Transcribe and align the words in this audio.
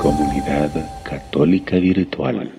Comunidad 0.00 0.70
Católica 1.04 1.76
Virtual. 1.76 2.52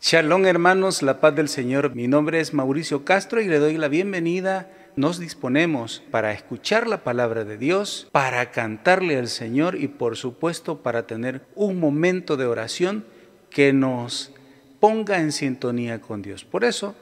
Shalom 0.00 0.46
hermanos, 0.46 1.02
la 1.02 1.20
paz 1.20 1.34
del 1.34 1.48
Señor. 1.48 1.94
Mi 1.94 2.06
nombre 2.06 2.40
es 2.40 2.54
Mauricio 2.54 3.04
Castro 3.04 3.40
y 3.40 3.48
le 3.48 3.58
doy 3.58 3.76
la 3.76 3.88
bienvenida. 3.88 4.70
Nos 4.94 5.18
disponemos 5.18 6.02
para 6.10 6.32
escuchar 6.32 6.86
la 6.86 7.02
palabra 7.04 7.44
de 7.44 7.58
Dios, 7.58 8.08
para 8.12 8.50
cantarle 8.50 9.18
al 9.18 9.28
Señor 9.28 9.76
y 9.76 9.88
por 9.88 10.16
supuesto 10.16 10.82
para 10.82 11.06
tener 11.06 11.42
un 11.54 11.80
momento 11.80 12.36
de 12.36 12.46
oración 12.46 13.04
que 13.50 13.72
nos 13.72 14.32
ponga 14.80 15.20
en 15.20 15.32
sintonía 15.32 16.00
con 16.00 16.22
Dios. 16.22 16.44
Por 16.44 16.64
eso 16.64 16.94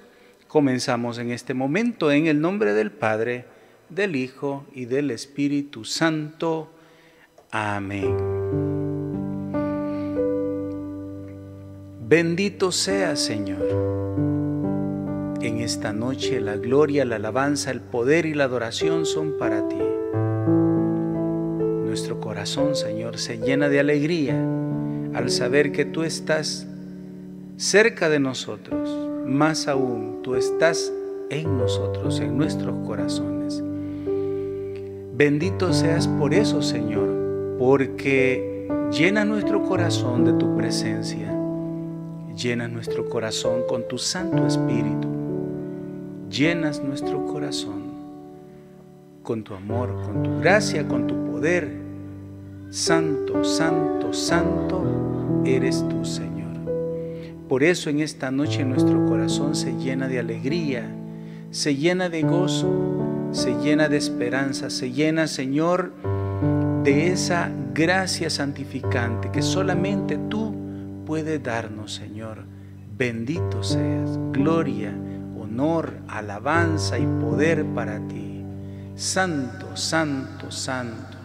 comenzamos 0.49 1.19
en 1.19 1.31
este 1.31 1.55
momento 1.55 2.11
en 2.11 2.27
el 2.27 2.41
nombre 2.41 2.73
del 2.73 2.91
Padre, 2.91 3.45
del 3.89 4.17
Hijo 4.17 4.65
y 4.73 4.87
del 4.87 5.11
Espíritu 5.11 5.85
Santo. 5.85 6.71
Amén. 7.51 8.15
Bendito 12.09 12.71
sea, 12.71 13.17
Señor. 13.17 13.67
En 15.41 15.59
esta 15.59 15.93
noche 15.93 16.41
la 16.41 16.57
gloria, 16.57 17.05
la 17.05 17.17
alabanza, 17.17 17.71
el 17.71 17.81
poder 17.81 18.27
y 18.27 18.35
la 18.35 18.45
adoración 18.45 19.07
son 19.07 19.39
para 19.39 19.67
ti. 19.69 19.79
Nuestro 21.85 22.21
corazón, 22.21 22.75
Señor, 22.75 23.19
se 23.19 23.39
llena 23.39 23.69
de 23.69 23.81
alegría 23.81 24.35
al 25.15 25.31
saber 25.31 25.73
que 25.73 25.85
tú 25.85 26.03
estás 26.03 26.67
cerca 27.57 28.09
de 28.09 28.21
nosotros. 28.21 28.89
Más 29.25 29.67
aún, 29.67 30.21
tú 30.23 30.35
estás 30.35 30.93
en 31.31 31.59
nosotros, 31.59 32.21
en 32.21 32.37
nuestros 32.37 32.87
corazones. 32.87 33.36
Bendito 35.17 35.73
seas 35.73 36.07
por 36.07 36.35
eso, 36.35 36.61
Señor, 36.63 37.57
porque 37.59 38.69
llena 38.93 39.25
nuestro 39.25 39.63
corazón 39.63 40.25
de 40.25 40.35
tu 40.35 40.57
presencia 40.57 41.37
Llenas 42.37 42.71
nuestro 42.71 43.09
corazón 43.09 43.63
con 43.67 43.89
tu 43.89 43.97
Santo 43.97 44.47
Espíritu. 44.47 45.09
Llenas 46.31 46.83
nuestro 46.83 47.25
corazón 47.25 47.95
con 49.23 49.43
tu 49.43 49.55
amor, 49.55 50.03
con 50.05 50.23
tu 50.23 50.39
gracia, 50.41 50.87
con 50.87 51.07
tu 51.07 51.15
poder. 51.33 51.73
Santo, 52.69 53.43
santo, 53.43 54.13
santo 54.13 54.85
eres 55.47 55.83
tú, 55.89 56.05
Señor. 56.05 56.57
Por 57.49 57.63
eso 57.63 57.89
en 57.89 58.01
esta 58.01 58.31
noche 58.31 58.67
nuestro 58.67 59.07
corazón 59.07 59.55
se 59.55 59.73
llena 59.79 60.07
de 60.07 60.19
alegría, 60.19 60.85
se 61.51 61.75
llena 61.75 62.11
de 62.11 62.21
gozo, 62.21 62.69
se 63.33 63.55
llena 63.55 63.89
de 63.89 63.97
esperanza, 63.97 64.71
se 64.71 64.93
llena, 64.93 65.27
Señor, 65.27 65.93
de 66.83 67.13
esa 67.13 67.51
gracia 67.75 68.31
santificante 68.31 69.31
que 69.31 69.43
solamente 69.43 70.19
tú 70.31 70.55
puede 71.05 71.39
darnos, 71.39 71.95
Señor. 71.95 72.45
Bendito 72.97 73.63
seas, 73.63 74.19
gloria, 74.33 74.95
honor, 75.39 75.95
alabanza 76.09 76.99
y 76.99 77.07
poder 77.07 77.65
para 77.75 77.99
ti. 78.09 78.45
Santo, 78.95 79.77
santo, 79.77 80.51
santo. 80.51 81.16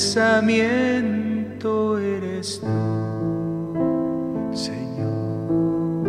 Pensamiento 0.00 1.98
eres 1.98 2.58
tú, 2.58 2.66
Señor. 4.54 6.08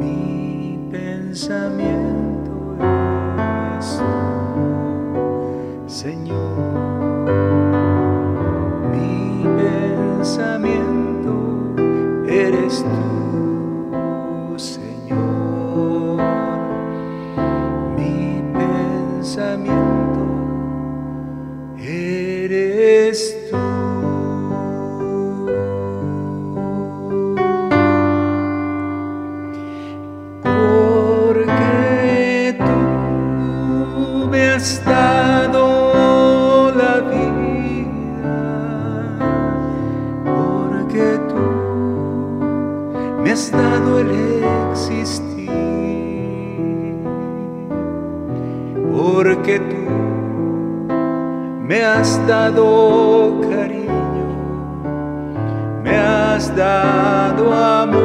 Mi 0.00 0.76
pensamiento 0.90 1.93
me 51.64 51.82
has 51.82 52.24
dado 52.26 53.40
cariño, 53.40 53.90
me 55.82 55.96
has 55.96 56.54
dado 56.54 57.50
amor, 57.54 58.04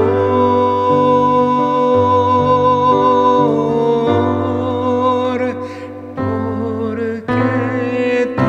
porque 6.62 8.33
tú 8.38 8.44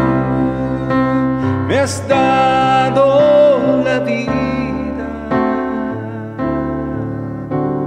me 1.66 1.78
has 1.80 2.06
dado 2.06 3.82
la 3.82 3.98
vida, 3.98 5.08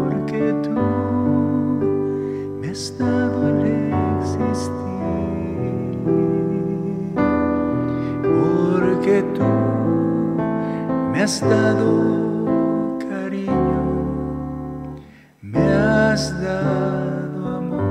porque 0.04 0.54
tú 0.62 0.76
me 2.60 2.68
has 2.70 2.98
dado 2.98 3.48
el 3.48 3.63
has 11.24 11.40
dado 11.40 13.00
cariño, 13.00 13.80
me 15.42 15.60
has 15.60 16.38
dado 16.42 17.48
amor. 17.48 17.84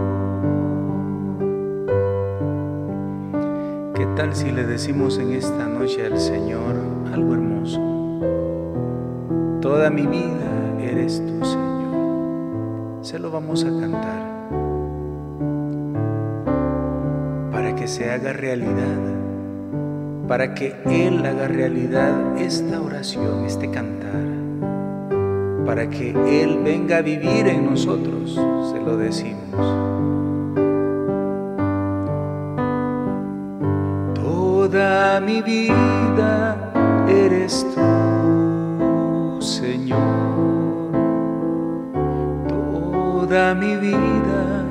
¿Qué 3.95 4.05
tal 4.17 4.35
si 4.35 4.51
le 4.51 4.65
decimos 4.65 5.17
en 5.17 5.33
esta 5.33 5.67
noche 5.67 6.05
al 6.05 6.19
Señor 6.19 6.75
algo 7.11 7.33
hermoso? 7.33 7.81
Toda 9.63 9.89
mi 9.89 10.07
vida 10.07 10.79
eres 10.79 11.23
tú, 11.27 11.43
Señor. 11.43 13.03
Se 13.03 13.19
lo 13.19 13.31
vamos 13.31 13.65
a 13.65 13.69
cantar. 13.81 14.31
Para 17.51 17.75
que 17.75 17.83
que 17.83 17.89
se 17.89 18.11
haga 18.11 18.35
realidad, 18.35 19.22
para 20.29 20.55
que 20.55 20.75
Él 20.87 21.25
haga 21.27 21.49
realidad 21.49 22.37
esta 22.39 22.81
oración, 22.81 23.45
este 23.45 23.71
cantar, 23.71 24.25
para 25.67 25.89
que 25.91 26.11
Él 26.11 26.61
venga 26.65 26.99
a 26.99 27.03
vivir 27.03 27.47
en 27.47 27.67
nosotros, 27.67 28.35
se 28.73 28.81
lo 28.81 28.97
decimos. 28.97 29.43
Toda 34.15 35.21
mi 35.21 35.43
vida 35.43 36.73
eres 37.09 37.67
tú, 37.75 39.43
Señor. 39.43 39.99
Toda 42.49 43.55
mi 43.55 43.77
vida 43.77 44.65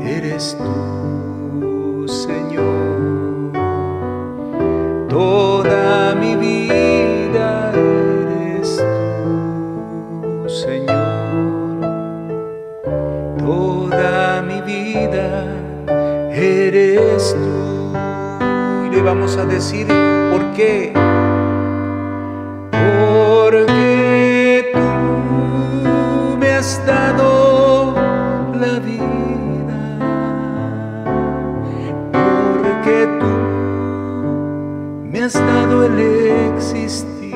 eres 0.00 0.56
tú, 0.58 1.03
vida. 28.80 29.98
Porque 32.12 33.08
tú 33.20 33.32
me 35.10 35.22
has 35.22 35.34
dado 35.34 35.84
el 35.86 35.98
existir. 36.50 37.34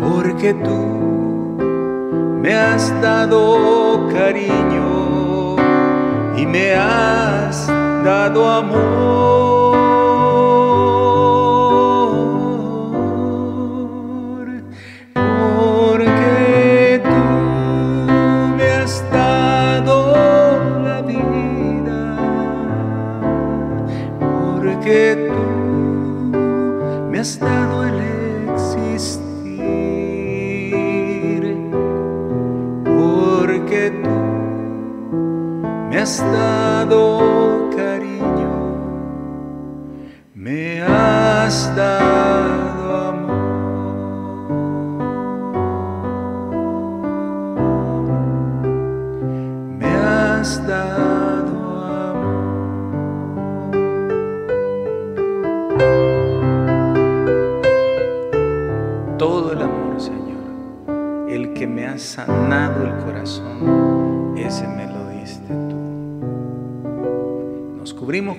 Porque 0.00 0.54
tú 0.54 1.58
me 2.42 2.54
has 2.54 2.88
dado 3.02 4.08
cariño 4.12 5.56
y 6.36 6.46
me 6.46 6.74
has 6.74 7.66
dado 8.04 8.48
amor. 8.48 9.07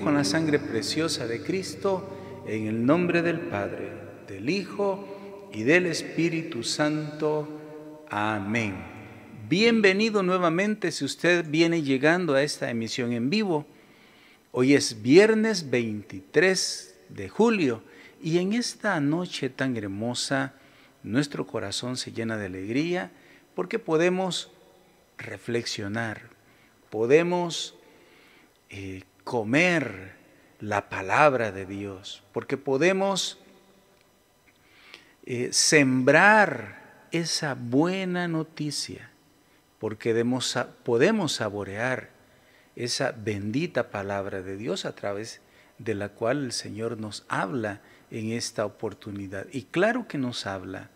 Con 0.04 0.14
la 0.14 0.24
sangre 0.24 0.60
preciosa 0.60 1.28
de 1.28 1.42
Cristo 1.42 2.44
en 2.48 2.68
el 2.68 2.86
nombre 2.86 3.22
del 3.22 3.40
Padre, 3.42 3.92
del 4.28 4.50
Hijo 4.50 5.50
y 5.54 5.64
del 5.64 5.88
Espíritu 5.88 6.64
Santo. 6.64 8.06
Amén. 8.10 8.76
Bienvenido 9.50 10.24
nuevamente 10.24 10.92
si 10.92 11.04
usted 11.04 11.46
viene 11.50 11.82
llegando 11.82 12.34
a 12.34 12.44
esta 12.44 12.70
emisión 12.70 13.12
en 13.12 13.30
vivo. 13.30 13.66
Hoy 14.52 14.74
es 14.74 15.02
viernes 15.02 15.70
23 15.70 16.96
de 17.10 17.28
julio 17.28 17.84
y 18.22 18.38
en 18.38 18.54
esta 18.54 19.00
noche 19.02 19.50
tan 19.50 19.76
hermosa 19.76 20.54
nuestro 21.04 21.46
corazón 21.46 21.98
se 21.98 22.14
llena 22.14 22.38
de 22.38 22.46
alegría 22.46 23.12
porque 23.54 23.80
podemos 23.80 24.50
reflexionar, 25.18 26.22
podemos 26.90 27.76
eh, 28.70 29.04
comer 29.30 30.14
la 30.60 30.90
palabra 30.90 31.52
de 31.52 31.68
Dios, 31.68 32.24
porque 32.32 32.58
podemos 32.58 33.38
eh, 35.28 35.50
sembrar 35.52 37.06
esa 37.12 37.54
buena 37.54 38.28
noticia, 38.28 39.12
porque 39.78 40.16
demos, 40.16 40.58
podemos 40.82 41.34
saborear 41.34 42.10
esa 42.76 43.12
bendita 43.12 43.92
palabra 43.92 44.42
de 44.42 44.58
Dios 44.58 44.86
a 44.86 44.96
través 44.96 45.42
de 45.78 45.94
la 45.94 46.10
cual 46.10 46.46
el 46.46 46.52
Señor 46.52 46.98
nos 46.98 47.24
habla 47.30 47.82
en 48.10 48.32
esta 48.32 48.66
oportunidad. 48.66 49.46
Y 49.52 49.66
claro 49.66 50.08
que 50.08 50.18
nos 50.18 50.48
habla, 50.48 50.90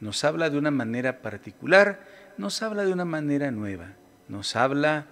nos 0.00 0.24
habla 0.24 0.48
de 0.48 0.56
una 0.56 0.70
manera 0.70 1.20
particular, 1.20 2.02
nos 2.38 2.62
habla 2.62 2.86
de 2.86 2.94
una 2.94 3.04
manera 3.04 3.50
nueva, 3.50 3.92
nos 4.30 4.56
habla 4.56 5.04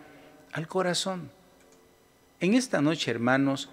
al 0.52 0.69
corazón. 0.69 1.41
En 2.42 2.54
esta 2.54 2.80
noche, 2.80 3.08
hermanos, 3.12 3.70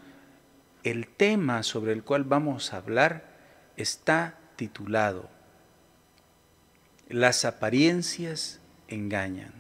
el 0.83 1.07
tema 1.07 1.63
sobre 1.63 1.92
el 1.92 2.04
cual 2.04 2.24
vamos 2.24 2.71
a 2.71 2.77
hablar 2.77 3.25
está 3.77 4.38
titulado 4.57 5.27
Las 7.07 7.45
apariencias 7.45 8.60
engañan. 8.88 9.51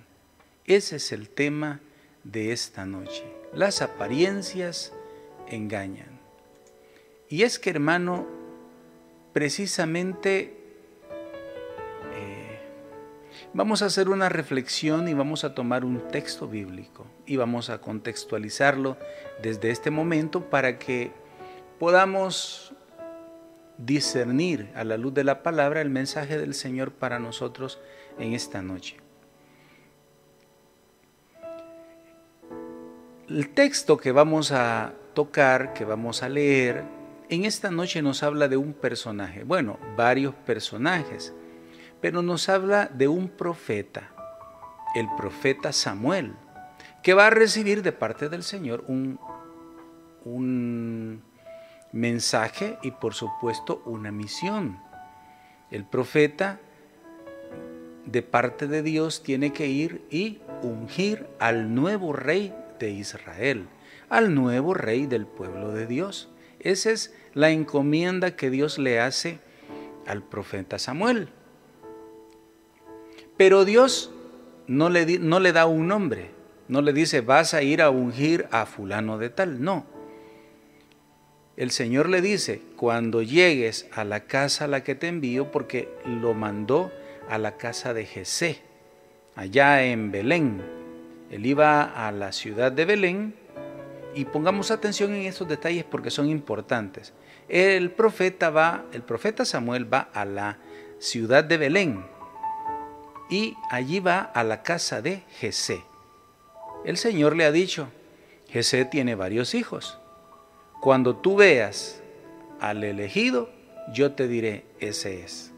Ese 0.65 0.97
es 0.97 1.11
el 1.11 1.27
tema 1.27 1.79
de 2.23 2.51
esta 2.51 2.85
noche. 2.85 3.23
Las 3.51 3.81
apariencias 3.81 4.93
engañan. 5.47 6.19
Y 7.29 7.41
es 7.41 7.57
que, 7.57 7.71
hermano, 7.71 8.27
precisamente 9.33 10.58
vamos 13.53 13.81
a 13.81 13.85
hacer 13.85 14.09
una 14.09 14.29
reflexión 14.29 15.07
y 15.07 15.13
vamos 15.13 15.43
a 15.43 15.53
tomar 15.53 15.83
un 15.83 16.07
texto 16.09 16.47
bíblico 16.47 17.07
y 17.25 17.37
vamos 17.37 17.69
a 17.69 17.81
contextualizarlo 17.81 18.97
desde 19.41 19.71
este 19.71 19.91
momento 19.91 20.49
para 20.49 20.77
que 20.77 21.11
podamos 21.79 22.73
discernir 23.77 24.69
a 24.75 24.83
la 24.83 24.97
luz 24.97 25.13
de 25.13 25.23
la 25.23 25.41
palabra 25.41 25.81
el 25.81 25.89
mensaje 25.89 26.37
del 26.37 26.53
Señor 26.53 26.91
para 26.91 27.17
nosotros 27.17 27.79
en 28.19 28.33
esta 28.33 28.61
noche. 28.61 28.97
El 33.29 33.49
texto 33.49 33.97
que 33.97 34.11
vamos 34.11 34.51
a 34.51 34.93
tocar, 35.13 35.73
que 35.73 35.85
vamos 35.85 36.23
a 36.23 36.29
leer, 36.29 36.83
en 37.29 37.45
esta 37.45 37.69
noche 37.69 38.01
nos 38.01 38.23
habla 38.23 38.47
de 38.47 38.57
un 38.57 38.73
personaje, 38.73 39.43
bueno, 39.43 39.77
varios 39.95 40.33
personajes, 40.33 41.33
pero 42.01 42.21
nos 42.21 42.49
habla 42.49 42.87
de 42.87 43.07
un 43.07 43.29
profeta, 43.29 44.11
el 44.95 45.07
profeta 45.17 45.71
Samuel, 45.71 46.33
que 47.03 47.13
va 47.13 47.27
a 47.27 47.31
recibir 47.31 47.81
de 47.83 47.91
parte 47.91 48.29
del 48.29 48.43
Señor 48.43 48.83
un, 48.87 49.19
un 50.25 51.23
mensaje 51.91 52.77
y 52.81 52.91
por 52.91 53.13
supuesto 53.13 53.81
una 53.85 54.11
misión. 54.11 54.79
El 55.71 55.85
profeta 55.85 56.59
de 58.05 58.21
parte 58.21 58.67
de 58.67 58.81
Dios 58.81 59.23
tiene 59.23 59.53
que 59.53 59.67
ir 59.67 60.05
y 60.09 60.41
ungir 60.63 61.27
al 61.39 61.75
nuevo 61.75 62.13
rey 62.13 62.53
de 62.79 62.89
Israel, 62.91 63.67
al 64.09 64.33
nuevo 64.33 64.73
rey 64.73 65.05
del 65.05 65.25
pueblo 65.27 65.71
de 65.71 65.85
Dios. 65.85 66.29
Esa 66.59 66.91
es 66.91 67.13
la 67.33 67.51
encomienda 67.51 68.35
que 68.35 68.49
Dios 68.49 68.79
le 68.79 68.99
hace 68.99 69.39
al 70.07 70.23
profeta 70.23 70.79
Samuel. 70.79 71.29
Pero 73.39 73.63
Dios 73.63 74.11
no 74.67 74.89
le, 74.89 75.05
da 75.53 75.65
un 75.65 75.87
nombre, 75.87 76.29
no 76.67 76.81
le 76.81 76.91
dice 76.91 77.21
vas 77.21 77.53
a 77.53 77.61
ir 77.61 77.81
a 77.81 77.89
ungir 77.89 78.49
a 78.51 78.65
fulano 78.65 79.17
de 79.17 79.29
tal, 79.29 79.63
no. 79.63 79.85
El 81.55 81.71
Señor 81.71 82.09
le 82.09 82.21
dice, 82.21 82.61
cuando 82.75 83.21
llegues 83.21 83.87
a 83.93 84.03
la 84.03 84.25
casa 84.25 84.65
a 84.65 84.67
la 84.67 84.83
que 84.83 84.93
te 84.93 85.07
envío, 85.07 85.53
porque 85.53 85.87
lo 86.05 86.33
mandó 86.33 86.91
a 87.29 87.37
la 87.37 87.55
casa 87.55 87.93
de 87.93 88.05
Jesé, 88.05 88.59
allá 89.35 89.85
en 89.85 90.11
Belén, 90.11 90.61
Él 91.31 91.45
iba 91.45 91.83
a 91.83 92.11
la 92.11 92.33
ciudad 92.33 92.73
de 92.73 92.83
Belén. 92.83 93.35
Y 94.15 94.25
pongamos 94.25 94.69
atención 94.69 95.13
en 95.13 95.27
estos 95.27 95.47
detalles 95.47 95.85
porque 95.85 96.11
son 96.11 96.27
importantes. 96.29 97.13
El 97.47 97.91
profeta 97.91 98.49
va, 98.49 98.83
el 98.91 99.01
profeta 99.01 99.45
Samuel 99.45 99.91
va 99.91 100.09
a 100.11 100.25
la 100.25 100.57
ciudad 100.99 101.45
de 101.45 101.55
Belén 101.55 102.18
y 103.29 103.55
allí 103.69 103.99
va 103.99 104.19
a 104.19 104.43
la 104.43 104.63
casa 104.63 105.01
de 105.01 105.23
Jesé. 105.39 105.83
El 106.85 106.97
Señor 106.97 107.35
le 107.35 107.45
ha 107.45 107.51
dicho, 107.51 107.89
Jesé 108.47 108.85
tiene 108.85 109.15
varios 109.15 109.53
hijos. 109.53 109.99
Cuando 110.81 111.15
tú 111.15 111.35
veas 111.35 112.01
al 112.59 112.83
elegido, 112.83 113.49
yo 113.93 114.13
te 114.13 114.27
diré, 114.27 114.65
ese 114.79 115.23
es. 115.23 115.51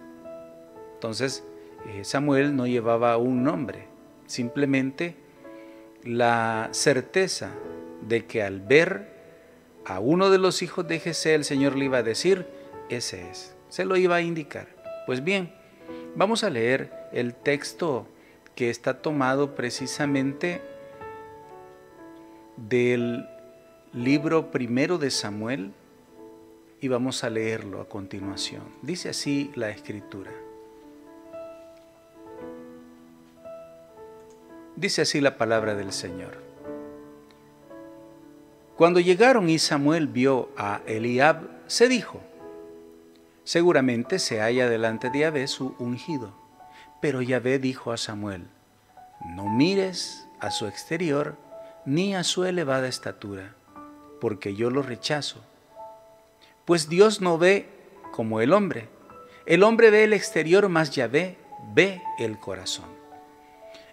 Entonces, 0.96 1.44
eh, 1.88 2.04
Samuel 2.04 2.56
no 2.56 2.68
llevaba 2.68 3.18
un 3.18 3.44
nombre, 3.44 3.88
simplemente 4.26 5.16
la 6.04 6.70
certeza 6.72 7.52
de 8.02 8.26
que 8.26 8.44
al 8.44 8.60
ver 8.60 9.12
a 9.86 10.00
uno 10.00 10.30
de 10.30 10.38
los 10.38 10.62
hijos 10.62 10.88
de 10.88 11.00
Jesé, 11.00 11.36
el 11.36 11.46
Señor 11.46 11.76
le 11.76 11.86
iba 11.86 12.00
a 12.00 12.04
decir, 12.04 12.48
ese 12.90 13.30
es. 13.30 13.56
Se 13.70 13.86
lo 13.86 13.96
iba 13.96 14.16
a 14.16 14.22
indicar. 14.22 14.68
Pues 15.06 15.24
bien, 15.24 15.54
vamos 16.16 16.44
a 16.44 16.50
leer 16.50 17.01
el 17.14 17.34
texto 17.34 18.08
que 18.56 18.70
está 18.70 19.02
tomado 19.02 19.56
precisamente 19.56 20.62
del 22.58 23.28
libro 23.94 24.52
primero 24.52 24.98
de 24.98 25.12
Samuel 25.12 25.74
y 26.80 26.88
vamos 26.88 27.24
a 27.24 27.30
leerlo 27.30 27.82
a 27.82 27.88
continuación. 27.88 28.64
Dice 28.82 29.10
así 29.10 29.52
la 29.56 29.70
escritura. 29.70 30.32
Dice 34.76 35.04
así 35.04 35.22
la 35.22 35.38
palabra 35.38 35.76
del 35.76 35.92
Señor. 35.92 36.38
Cuando 38.78 39.00
llegaron 39.00 39.48
y 39.50 39.60
Samuel 39.60 40.08
vio 40.08 40.50
a 40.58 40.82
Eliab, 40.88 41.48
se 41.68 41.88
dijo, 41.88 42.20
seguramente 43.44 44.18
se 44.18 44.40
halla 44.40 44.68
delante 44.68 45.12
de 45.12 45.20
Yahvé 45.20 45.48
su 45.48 45.76
ungido. 45.78 46.41
Pero 47.02 47.22
Yahvé 47.22 47.60
dijo 47.60 47.92
a 47.92 47.98
Samuel, 47.98 48.46
no 49.26 49.50
mires 49.50 50.28
a 50.40 50.52
su 50.52 50.68
exterior 50.68 51.36
ni 51.86 52.16
a 52.16 52.24
su 52.24 52.46
elevada 52.46 52.88
estatura, 52.88 53.56
porque 54.20 54.56
yo 54.56 54.70
lo 54.70 54.84
rechazo. 54.84 55.42
Pues 56.66 56.90
Dios 56.90 57.22
no 57.22 57.38
ve 57.38 57.68
como 58.12 58.40
el 58.40 58.54
hombre. 58.54 58.88
El 59.46 59.64
hombre 59.64 59.90
ve 59.90 60.04
el 60.04 60.14
exterior, 60.14 60.70
mas 60.70 60.92
Yahvé 60.92 61.38
ve 61.74 62.02
el 62.20 62.40
corazón. 62.40 62.86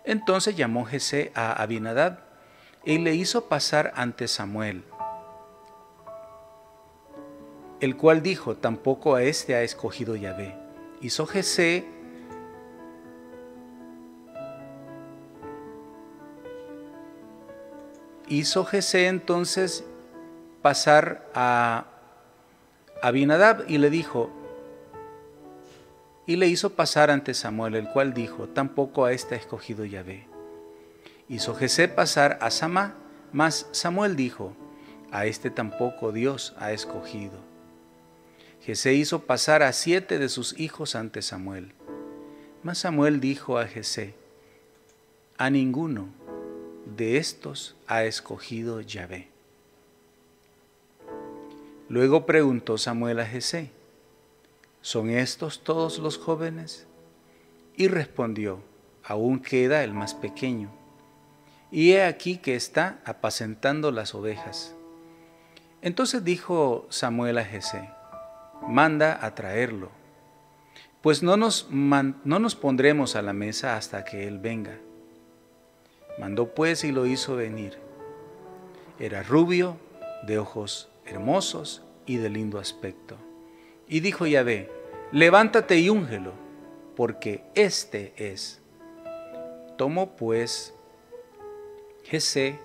Entonces 0.04 0.56
llamó 0.56 0.84
Jesé 0.84 1.32
a 1.34 1.52
Abinadab 1.62 2.20
y 2.84 2.98
le 2.98 3.14
hizo 3.14 3.48
pasar 3.48 3.92
ante 3.96 4.28
Samuel, 4.28 4.84
el 7.80 7.96
cual 7.96 8.22
dijo, 8.22 8.56
tampoco 8.56 9.14
a 9.14 9.22
este 9.22 9.54
ha 9.54 9.62
escogido 9.62 10.16
Yahvé. 10.16 10.54
Hizo 11.00 11.26
Jesé 11.26 11.86
hizo 18.28 18.64
Jesé 18.64 19.06
entonces 19.06 19.84
pasar 20.62 21.28
a 21.34 21.86
Abinadab 23.02 23.64
y 23.68 23.78
le 23.78 23.90
dijo, 23.90 24.30
y 26.26 26.36
le 26.36 26.46
hizo 26.46 26.74
pasar 26.74 27.10
ante 27.10 27.32
Samuel, 27.32 27.74
el 27.74 27.88
cual 27.88 28.12
dijo, 28.12 28.48
tampoco 28.48 29.04
a 29.04 29.12
este 29.12 29.34
ha 29.34 29.38
escogido 29.38 29.84
Yahvé. 29.84 30.26
Hizo 31.28 31.54
Jesé 31.54 31.88
pasar 31.88 32.38
a 32.42 32.50
Samá, 32.50 32.94
mas 33.32 33.66
Samuel 33.72 34.16
dijo, 34.16 34.54
a 35.10 35.26
este 35.26 35.50
tampoco 35.50 36.12
Dios 36.12 36.54
ha 36.58 36.72
escogido. 36.72 37.38
Jesé 38.62 38.94
hizo 38.94 39.20
pasar 39.20 39.62
a 39.62 39.72
siete 39.72 40.18
de 40.18 40.28
sus 40.28 40.58
hijos 40.58 40.94
ante 40.94 41.22
Samuel. 41.22 41.72
Mas 42.62 42.78
Samuel 42.78 43.20
dijo 43.20 43.58
a 43.58 43.66
Jesé, 43.66 44.14
a 45.38 45.48
ninguno 45.48 46.08
de 46.96 47.18
estos 47.18 47.76
ha 47.86 48.04
escogido 48.04 48.80
Yahvé. 48.80 49.28
Luego 51.88 52.26
preguntó 52.26 52.78
Samuel 52.78 53.20
a 53.20 53.26
Jesé, 53.26 53.70
¿son 54.80 55.10
estos 55.10 55.62
todos 55.62 55.98
los 55.98 56.18
jóvenes? 56.18 56.86
Y 57.76 57.88
respondió, 57.88 58.60
aún 59.04 59.40
queda 59.40 59.84
el 59.84 59.92
más 59.92 60.14
pequeño, 60.14 60.70
y 61.70 61.92
he 61.92 62.04
aquí 62.04 62.38
que 62.38 62.56
está 62.56 63.00
apacentando 63.04 63.92
las 63.92 64.14
ovejas. 64.14 64.74
Entonces 65.82 66.24
dijo 66.24 66.86
Samuel 66.90 67.38
a 67.38 67.44
Jesé, 67.44 67.88
manda 68.66 69.24
a 69.24 69.34
traerlo, 69.34 69.90
pues 71.02 71.22
no 71.22 71.36
nos, 71.36 71.68
no 71.70 72.38
nos 72.38 72.54
pondremos 72.56 73.14
a 73.14 73.22
la 73.22 73.32
mesa 73.32 73.76
hasta 73.76 74.04
que 74.04 74.26
él 74.26 74.38
venga. 74.38 74.78
Mandó 76.18 76.54
pues 76.54 76.84
y 76.84 76.92
lo 76.92 77.06
hizo 77.06 77.36
venir. 77.36 77.78
Era 78.98 79.22
rubio, 79.22 79.76
de 80.22 80.38
ojos 80.38 80.88
hermosos 81.06 81.82
y 82.06 82.16
de 82.16 82.28
lindo 82.28 82.58
aspecto. 82.58 83.16
Y 83.88 84.00
dijo 84.00 84.26
Yahvé, 84.26 84.70
levántate 85.12 85.78
y 85.78 85.88
úngelo, 85.88 86.32
porque 86.96 87.44
este 87.54 88.12
es. 88.16 88.60
Tomó 89.76 90.16
pues 90.16 90.74
Jesé, 92.04 92.58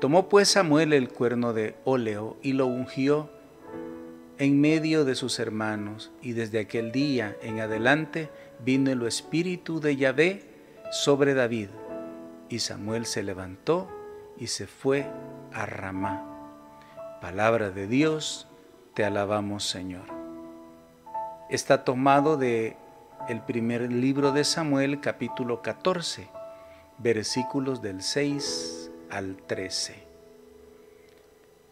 tomó 0.00 0.28
pues 0.28 0.48
Samuel 0.48 0.92
el 0.92 1.08
cuerno 1.08 1.52
de 1.52 1.76
óleo 1.84 2.36
y 2.42 2.54
lo 2.54 2.66
ungió 2.66 3.30
en 4.38 4.60
medio 4.60 5.04
de 5.04 5.16
sus 5.16 5.40
hermanos, 5.40 6.12
y 6.22 6.32
desde 6.32 6.60
aquel 6.60 6.92
día 6.92 7.36
en 7.42 7.60
adelante 7.60 8.30
vino 8.64 8.90
el 8.90 9.02
espíritu 9.02 9.80
de 9.80 9.96
Yahvé 9.96 10.42
sobre 10.90 11.34
David 11.34 11.68
y 12.48 12.60
Samuel 12.60 13.06
se 13.06 13.22
levantó 13.22 13.88
y 14.38 14.48
se 14.48 14.66
fue 14.66 15.06
a 15.52 15.66
Ramá. 15.66 16.24
Palabra 17.20 17.70
de 17.70 17.86
Dios, 17.86 18.46
te 18.94 19.04
alabamos 19.04 19.64
Señor. 19.64 20.06
Está 21.50 21.84
tomado 21.84 22.36
de 22.36 22.76
el 23.28 23.42
primer 23.42 23.92
libro 23.92 24.32
de 24.32 24.44
Samuel, 24.44 25.00
capítulo 25.00 25.62
14, 25.62 26.28
versículos 26.98 27.82
del 27.82 28.02
6 28.02 28.90
al 29.10 29.36
13. 29.36 30.06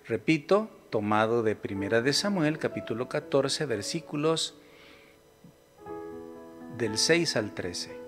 Repito, 0.06 0.68
tomado 0.90 1.42
de 1.42 1.56
Primera 1.56 2.02
de 2.02 2.12
Samuel, 2.12 2.59
capítulo 2.59 3.09
14, 3.09 3.66
versículos 3.66 4.54
del 6.76 6.99
6 6.99 7.37
al 7.37 7.52
13. 7.54 8.05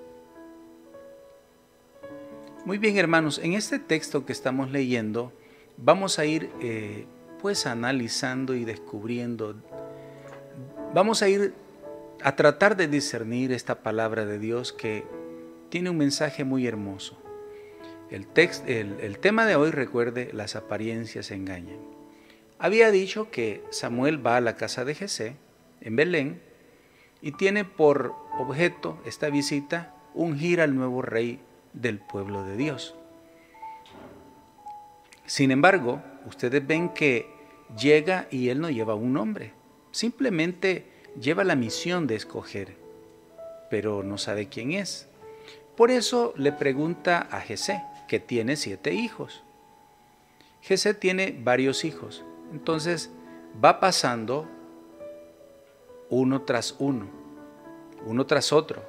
Muy 2.69 2.77
bien, 2.77 2.99
hermanos, 2.99 3.41
en 3.43 3.55
este 3.55 3.79
texto 3.79 4.27
que 4.27 4.33
estamos 4.35 4.71
leyendo 4.71 5.33
vamos 5.79 6.19
a 6.19 6.27
ir 6.27 6.51
eh, 6.61 7.07
pues 7.41 7.65
analizando 7.65 8.55
y 8.55 8.67
descubriendo, 8.67 9.55
vamos 10.93 11.23
a 11.23 11.31
ir 11.31 11.55
a 12.23 12.37
tratar 12.37 12.77
de 12.77 12.87
discernir 12.87 13.53
esta 13.53 13.83
palabra 13.83 14.27
de 14.27 14.39
Dios 14.39 14.75
que 14.75 15.07
tiene 15.71 15.89
un 15.89 15.97
mensaje 15.97 16.45
muy 16.45 16.67
hermoso. 16.67 17.19
El, 18.11 18.27
el, 18.67 19.19
tema 19.19 19.47
de 19.47 19.57
hoy, 19.57 19.71
recuerde, 19.71 20.29
las 20.35 20.55
apariencias 20.55 21.31
engañan. 21.31 21.81
Había 22.59 22.91
dicho 22.91 23.31
que 23.31 23.65
Samuel 23.71 24.27
va 24.27 24.37
a 24.37 24.43
la 24.43 24.57
casa 24.57 24.85
de 24.85 24.95
Jesé, 24.95 25.37
en 25.81 25.97
Belén, 25.97 26.43
y 27.23 27.33
tiene 27.33 27.65
por 27.65 28.15
objeto 28.39 29.01
esta 29.07 29.31
visita 29.31 29.95
ungir 30.13 30.61
al 30.61 30.75
nuevo 30.75 31.01
rey 31.01 31.41
del 31.73 31.99
pueblo 31.99 32.45
de 32.45 32.57
Dios. 32.57 32.95
Sin 35.27 35.51
embargo, 35.51 36.03
ustedes 36.27 36.67
ven 36.67 36.89
que 36.91 37.29
llega 37.79 38.29
y 38.31 38.49
él 38.49 38.61
no 38.61 38.71
lleva 38.71 38.95
un 38.95 39.13
nombre, 39.13 39.53
simplemente 39.91 40.87
lleva 41.21 41.45
la 41.45 41.57
misión 41.57 42.07
de 42.07 42.17
escoger, 42.17 42.77
pero 43.71 44.03
no 44.03 44.17
sabe 44.17 44.49
quién 44.49 44.73
es. 44.73 45.09
Por 45.77 45.91
eso 45.91 46.33
le 46.37 46.53
pregunta 46.53 47.29
a 47.31 47.41
Jesé, 47.41 47.83
que 48.09 48.19
tiene 48.19 48.57
siete 48.57 48.95
hijos. 48.95 49.43
Jesé 50.63 50.95
tiene 50.95 51.39
varios 51.41 51.85
hijos, 51.85 52.25
entonces 52.53 53.11
va 53.63 53.81
pasando 53.81 54.49
uno 56.11 56.43
tras 56.43 56.75
uno, 56.79 57.07
uno 58.05 58.27
tras 58.27 58.53
otro, 58.53 58.83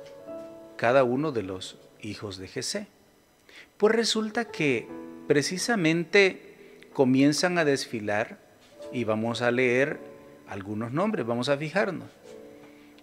cada 0.78 1.04
uno 1.04 1.32
de 1.32 1.44
los 1.44 1.78
hijos 2.01 2.38
de 2.38 2.48
Jesé. 2.48 2.88
Pues 3.77 3.96
resulta 3.96 4.46
que 4.46 4.88
precisamente 5.27 6.79
comienzan 6.94 7.58
a 7.58 7.65
desfilar 7.65 8.39
y 8.91 9.03
vamos 9.03 9.41
a 9.41 9.51
leer 9.51 10.00
algunos 10.48 10.91
nombres, 10.91 11.25
vamos 11.25 11.50
a 11.50 11.58
fijarnos. 11.58 12.10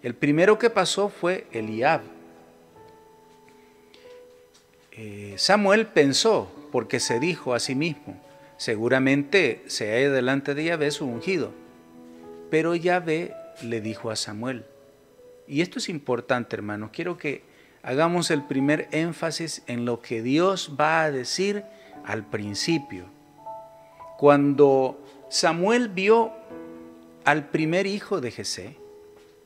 El 0.03 0.15
primero 0.15 0.59
que 0.59 0.71
pasó 0.71 1.09
fue 1.09 1.47
Eliab. 1.53 2.03
eh, 4.93 5.35
Samuel 5.37 5.87
pensó, 5.87 6.51
porque 6.73 7.01
se 7.01 7.21
dijo 7.21 7.55
a 7.55 7.61
sí 7.61 7.75
mismo, 7.75 8.21
seguramente 8.57 9.63
se 9.67 9.93
halla 9.93 10.11
delante 10.11 10.55
de 10.55 10.65
Yahvé 10.65 10.91
su 10.91 11.07
ungido. 11.07 11.53
Pero 12.51 12.75
Yahvé 12.75 13.35
le 13.63 13.81
dijo 13.81 14.11
a 14.11 14.17
Samuel, 14.17 14.65
y 15.47 15.61
esto 15.61 15.79
es 15.79 15.89
importante 15.89 16.57
hermanos, 16.57 16.91
quiero 16.93 17.19
que 17.19 17.43
hagamos 17.87 18.33
el 18.33 18.43
primer 18.43 18.89
énfasis 18.91 19.63
en 19.69 19.85
lo 19.85 20.03
que 20.03 20.21
Dios 20.21 20.77
va 20.79 21.05
a 21.05 21.13
decir 21.13 21.65
al 22.05 22.25
principio. 22.25 23.05
Cuando 24.19 25.01
Samuel 25.31 25.89
vio 25.89 26.33
al 27.25 27.49
primer 27.49 27.87
hijo 27.87 28.21
de 28.21 28.33
Jesé, 28.33 28.77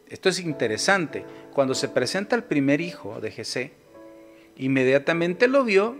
esto 0.09 0.31
es 0.31 0.41
interesante, 0.41 1.27
cuando 1.53 1.75
se 1.75 1.89
presenta 1.89 2.35
el 2.35 2.43
primer 2.43 2.81
hijo 2.81 3.21
de 3.21 3.31
Jesé, 3.31 3.73
inmediatamente 4.57 5.47
lo 5.47 5.63
vio, 5.63 5.97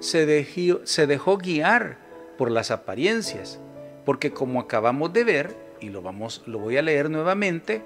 se 0.00 0.26
dejó, 0.26 0.84
se 0.84 1.06
dejó 1.06 1.38
guiar 1.38 1.96
por 2.36 2.50
las 2.50 2.70
apariencias, 2.70 3.60
porque 4.04 4.30
como 4.30 4.60
acabamos 4.60 5.14
de 5.14 5.24
ver, 5.24 5.56
y 5.80 5.88
lo, 5.88 6.02
vamos, 6.02 6.42
lo 6.44 6.58
voy 6.58 6.76
a 6.76 6.82
leer 6.82 7.08
nuevamente, 7.08 7.80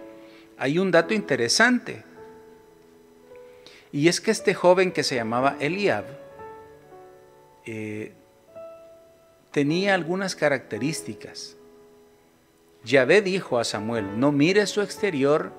hay 0.59 0.81
un 0.81 0.91
dato 0.91 1.15
interesante. 1.15 2.03
Y 3.93 4.09
es 4.09 4.21
que 4.21 4.31
este 4.31 4.55
joven 4.55 4.91
que 4.91 5.05
se 5.05 5.17
llamaba 5.17 5.57
Eliab 5.61 6.05
eh, 7.67 8.13
tenía 9.51 9.95
algunas 9.95 10.35
características. 10.35 11.57
Yahvé 12.85 13.23
dijo 13.23 13.59
a 13.59 13.65
Samuel, 13.65 14.19
no 14.19 14.33
mire 14.33 14.67
su 14.67 14.81
exterior 14.81 15.53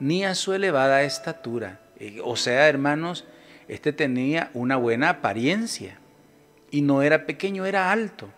ni 0.00 0.24
a 0.24 0.34
su 0.34 0.52
elevada 0.52 1.02
estatura. 1.02 1.80
Eh, 1.98 2.20
o 2.22 2.36
sea, 2.36 2.68
hermanos, 2.68 3.24
este 3.68 3.92
tenía 3.92 4.50
una 4.54 4.76
buena 4.76 5.08
apariencia 5.10 5.98
y 6.70 6.82
no 6.82 7.02
era 7.02 7.26
pequeño, 7.26 7.64
era 7.64 7.92
alto. 7.92 8.28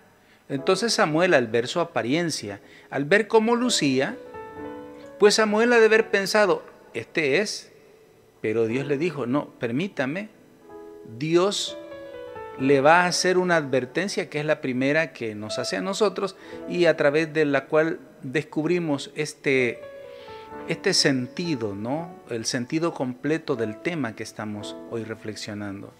Entonces 0.49 0.93
Samuel 0.93 1.33
al 1.35 1.47
ver 1.47 1.67
su 1.67 1.81
apariencia, 1.81 2.61
al 2.91 3.05
ver 3.05 3.27
cómo 3.27 3.57
lucía, 3.57 4.17
pues 5.19 5.35
Samuel 5.37 5.73
ha 5.73 5.79
de 5.79 5.87
haber 5.87 6.11
pensado, 6.11 6.65
este 6.93 7.39
es, 7.39 7.70
pero 8.41 8.67
Dios 8.67 8.87
le 8.87 8.99
dijo, 8.99 9.27
no, 9.27 9.51
permítame, 9.59 10.29
Dios 11.19 11.77
le 12.59 12.81
va 12.81 13.03
a 13.03 13.07
hacer 13.07 13.39
una 13.39 13.57
advertencia 13.57 14.29
que 14.29 14.41
es 14.41 14.45
la 14.45 14.61
primera 14.61 15.13
que 15.13 15.35
nos 15.35 15.59
hace 15.59 15.77
a 15.77 15.81
nosotros 15.81 16.37
y 16.69 16.85
a 16.85 16.97
través 16.97 17.33
de 17.33 17.45
la 17.45 17.67
cual 17.67 18.01
descubrimos 18.23 19.11
este 19.15 19.81
este 20.69 20.95
sentido, 20.95 21.75
¿no? 21.75 22.11
El 22.29 22.45
sentido 22.45 22.93
completo 22.93 23.57
del 23.57 23.81
tema 23.81 24.15
que 24.15 24.23
estamos 24.23 24.77
hoy 24.91 25.05
reflexionando. 25.05 25.93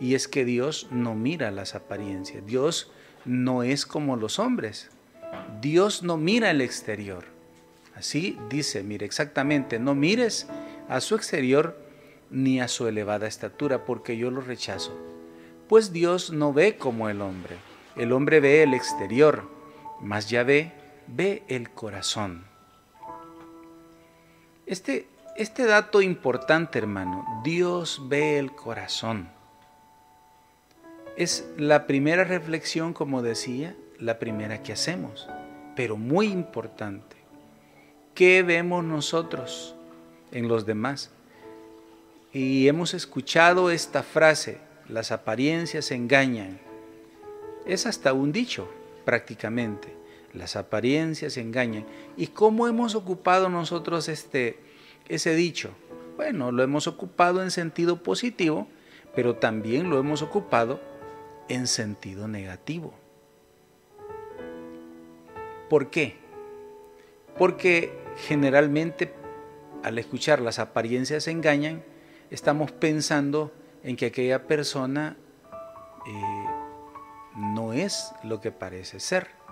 Y 0.00 0.14
es 0.14 0.28
que 0.28 0.44
Dios 0.44 0.88
no 0.90 1.14
mira 1.14 1.50
las 1.50 1.74
apariencias. 1.74 2.44
Dios 2.46 2.90
no 3.24 3.62
es 3.62 3.86
como 3.86 4.16
los 4.16 4.38
hombres. 4.38 4.90
Dios 5.60 6.02
no 6.02 6.16
mira 6.16 6.50
el 6.50 6.60
exterior. 6.60 7.24
Así 7.94 8.38
dice, 8.48 8.82
mire 8.82 9.04
exactamente, 9.04 9.78
no 9.78 9.94
mires 9.94 10.48
a 10.92 11.00
su 11.00 11.14
exterior 11.14 11.74
ni 12.30 12.60
a 12.60 12.68
su 12.68 12.86
elevada 12.86 13.26
estatura, 13.26 13.86
porque 13.86 14.18
yo 14.18 14.30
lo 14.30 14.42
rechazo. 14.42 14.94
Pues 15.66 15.92
Dios 15.92 16.30
no 16.32 16.52
ve 16.52 16.76
como 16.76 17.08
el 17.08 17.22
hombre. 17.22 17.56
El 17.96 18.12
hombre 18.12 18.40
ve 18.40 18.62
el 18.62 18.74
exterior, 18.74 19.48
mas 20.00 20.28
ya 20.28 20.42
ve, 20.42 20.72
ve 21.06 21.44
el 21.48 21.70
corazón. 21.70 22.44
Este, 24.66 25.06
este 25.36 25.64
dato 25.64 26.02
importante, 26.02 26.78
hermano, 26.78 27.40
Dios 27.42 28.02
ve 28.08 28.38
el 28.38 28.52
corazón. 28.52 29.30
Es 31.16 31.48
la 31.56 31.86
primera 31.86 32.24
reflexión, 32.24 32.92
como 32.92 33.22
decía, 33.22 33.74
la 33.98 34.18
primera 34.18 34.62
que 34.62 34.74
hacemos, 34.74 35.26
pero 35.74 35.96
muy 35.96 36.26
importante. 36.26 37.16
¿Qué 38.14 38.42
vemos 38.42 38.84
nosotros 38.84 39.74
en 40.32 40.48
los 40.48 40.66
demás? 40.66 41.10
Y 42.32 42.66
hemos 42.66 42.94
escuchado 42.94 43.70
esta 43.70 44.02
frase, 44.02 44.58
las 44.88 45.12
apariencias 45.12 45.90
engañan. 45.90 46.58
Es 47.66 47.86
hasta 47.86 48.12
un 48.12 48.32
dicho, 48.32 48.68
prácticamente. 49.04 49.94
Las 50.32 50.56
apariencias 50.56 51.36
engañan. 51.36 51.84
¿Y 52.16 52.28
cómo 52.28 52.66
hemos 52.66 52.94
ocupado 52.94 53.48
nosotros 53.48 54.08
este, 54.08 54.58
ese 55.08 55.34
dicho? 55.34 55.70
Bueno, 56.16 56.52
lo 56.52 56.62
hemos 56.62 56.86
ocupado 56.86 57.42
en 57.42 57.50
sentido 57.50 58.02
positivo, 58.02 58.66
pero 59.14 59.36
también 59.36 59.90
lo 59.90 59.98
hemos 59.98 60.22
ocupado 60.22 60.80
en 61.48 61.66
sentido 61.66 62.28
negativo. 62.28 62.94
¿Por 65.68 65.90
qué? 65.90 66.16
Porque 67.38 67.92
generalmente 68.26 69.12
al 69.82 69.98
escuchar 69.98 70.40
las 70.40 70.58
apariencias 70.58 71.28
engañan, 71.28 71.82
estamos 72.30 72.72
pensando 72.72 73.52
en 73.82 73.96
que 73.96 74.06
aquella 74.06 74.46
persona 74.46 75.16
eh, 76.06 76.46
no 77.36 77.72
es 77.72 78.12
lo 78.22 78.40
que 78.40 78.52
parece 78.52 79.00
ser 79.00 79.42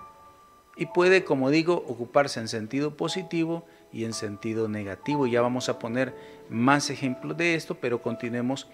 y 0.81 0.87
puede, 0.87 1.23
como 1.23 1.49
digo, 1.49 1.83
ocuparse 1.87 2.39
en 2.39 2.47
sentido 2.47 2.95
positivo 2.95 3.65
y 3.91 4.05
en 4.05 4.13
sentido 4.13 4.67
negativo. 4.67 5.27
Ya 5.27 5.41
vamos 5.41 5.69
a 5.69 5.79
poner 5.79 6.15
más 6.49 6.89
ejemplos 6.89 7.37
de 7.37 7.55
esto, 7.55 7.75
pero 7.75 8.01
continuemos 8.01 8.67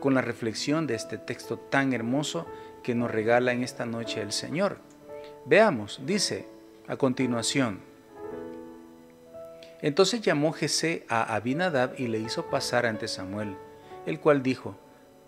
con 0.00 0.14
la 0.14 0.22
reflexión 0.22 0.86
de 0.86 0.94
este 0.94 1.18
texto 1.18 1.58
tan 1.58 1.92
hermoso 1.92 2.46
que 2.82 2.94
nos 2.94 3.10
regala 3.10 3.52
en 3.52 3.62
esta 3.62 3.86
noche 3.86 4.22
el 4.22 4.32
Señor. 4.32 4.78
Veamos, 5.44 6.00
dice 6.04 6.48
a 6.88 6.96
continuación. 6.96 7.91
Entonces 9.82 10.20
llamó 10.20 10.52
Jesé 10.52 11.04
a 11.08 11.34
Abinadab 11.34 11.94
y 11.98 12.06
le 12.06 12.18
hizo 12.18 12.46
pasar 12.46 12.86
ante 12.86 13.08
Samuel, 13.08 13.56
el 14.06 14.20
cual 14.20 14.42
dijo, 14.42 14.76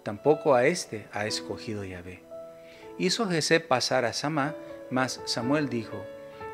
tampoco 0.05 0.55
a 0.55 0.65
éste 0.67 1.09
ha 1.13 1.27
escogido 1.27 1.85
Yahvé. 1.85 2.23
Hizo 2.97 3.29
Jesé 3.29 3.59
pasar 3.59 4.05
a 4.05 4.13
Samá, 4.13 4.55
mas 4.91 5.21
Samuel 5.25 5.69
dijo, 5.69 6.05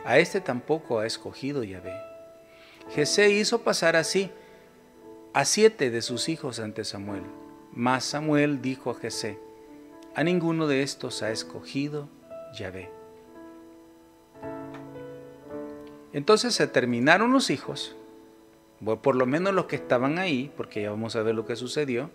a 0.05 0.19
este 0.19 0.41
tampoco 0.41 0.99
ha 0.99 1.07
escogido 1.07 1.63
Yahvé. 1.63 1.95
Jesé 2.95 3.31
hizo 3.31 3.61
pasar 3.63 3.97
así 3.97 4.31
a 5.35 5.45
siete 5.45 5.91
de 5.91 6.03
sus 6.03 6.29
hijos 6.29 6.59
ante 6.59 6.85
Samuel. 6.85 7.23
Mas 7.73 8.05
Samuel 8.05 8.63
dijo 8.63 8.91
a 8.91 8.95
Jesé, 8.95 9.39
a 10.15 10.25
ninguno 10.25 10.67
de 10.67 10.83
estos 10.83 11.23
ha 11.23 11.31
escogido 11.31 12.09
Yahvé. 12.59 13.00
Entonces 16.13 16.55
se 16.55 16.67
terminaron 16.67 17.33
los 17.33 17.51
hijos, 17.51 17.97
por 19.03 19.15
lo 19.15 19.27
menos 19.27 19.55
los 19.55 19.67
que 19.67 19.77
estaban 19.77 20.19
ahí, 20.19 20.53
porque 20.57 20.83
ya 20.83 20.91
vamos 20.91 21.17
a 21.17 21.23
ver 21.23 21.35
lo 21.35 21.47
que 21.47 21.57
sucedió. 21.57 22.11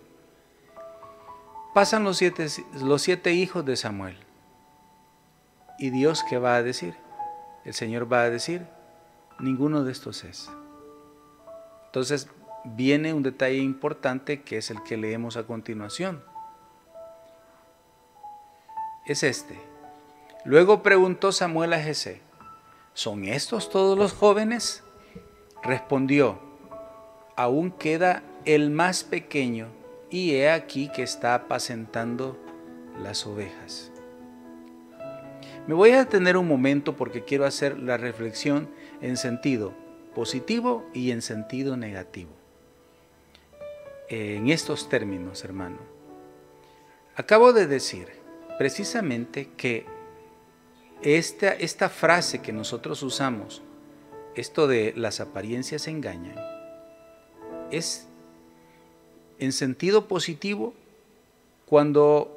Pasan 1.74 2.04
los 2.04 2.16
siete, 2.16 2.46
los 2.82 3.02
siete 3.02 3.32
hijos 3.32 3.64
de 3.64 3.76
Samuel. 3.76 4.16
¿Y 5.78 5.90
Dios 5.90 6.24
qué 6.28 6.38
va 6.38 6.56
a 6.56 6.62
decir? 6.62 6.94
el 7.66 7.74
Señor 7.74 8.10
va 8.10 8.22
a 8.22 8.30
decir, 8.30 8.64
ninguno 9.40 9.82
de 9.82 9.90
estos 9.90 10.22
es. 10.22 10.48
Entonces 11.86 12.28
viene 12.64 13.12
un 13.12 13.24
detalle 13.24 13.58
importante 13.58 14.42
que 14.42 14.58
es 14.58 14.70
el 14.70 14.84
que 14.84 14.96
leemos 14.96 15.36
a 15.36 15.48
continuación. 15.48 16.22
Es 19.04 19.24
este. 19.24 19.60
Luego 20.44 20.84
preguntó 20.84 21.32
Samuel 21.32 21.72
a 21.72 21.80
Jesé, 21.80 22.20
¿son 22.96 23.26
estos 23.26 23.68
todos 23.68 23.98
los 23.98 24.14
jóvenes? 24.14 24.82
Respondió, 25.62 26.38
aún 27.36 27.70
queda 27.70 28.22
el 28.46 28.70
más 28.70 29.04
pequeño 29.04 29.68
y 30.08 30.32
he 30.32 30.50
aquí 30.50 30.88
que 30.88 31.02
está 31.02 31.34
apacentando 31.34 32.38
las 33.02 33.26
ovejas. 33.26 33.92
Me 35.66 35.74
voy 35.74 35.90
a 35.90 35.98
detener 35.98 36.38
un 36.38 36.48
momento 36.48 36.96
porque 36.96 37.22
quiero 37.22 37.44
hacer 37.44 37.78
la 37.78 37.98
reflexión 37.98 38.70
en 39.02 39.18
sentido 39.18 39.74
positivo 40.14 40.88
y 40.94 41.10
en 41.10 41.20
sentido 41.20 41.76
negativo. 41.76 42.30
En 44.08 44.48
estos 44.48 44.88
términos, 44.88 45.44
hermano. 45.44 45.80
Acabo 47.14 47.52
de 47.52 47.66
decir 47.66 48.08
precisamente 48.56 49.50
que 49.58 49.84
esta, 51.02 51.52
esta 51.52 51.88
frase 51.88 52.40
que 52.40 52.52
nosotros 52.52 53.02
usamos, 53.02 53.62
esto 54.34 54.66
de 54.66 54.92
las 54.96 55.20
apariencias 55.20 55.88
engañan, 55.88 56.36
es 57.70 58.06
en 59.38 59.52
sentido 59.52 60.08
positivo 60.08 60.74
cuando 61.66 62.32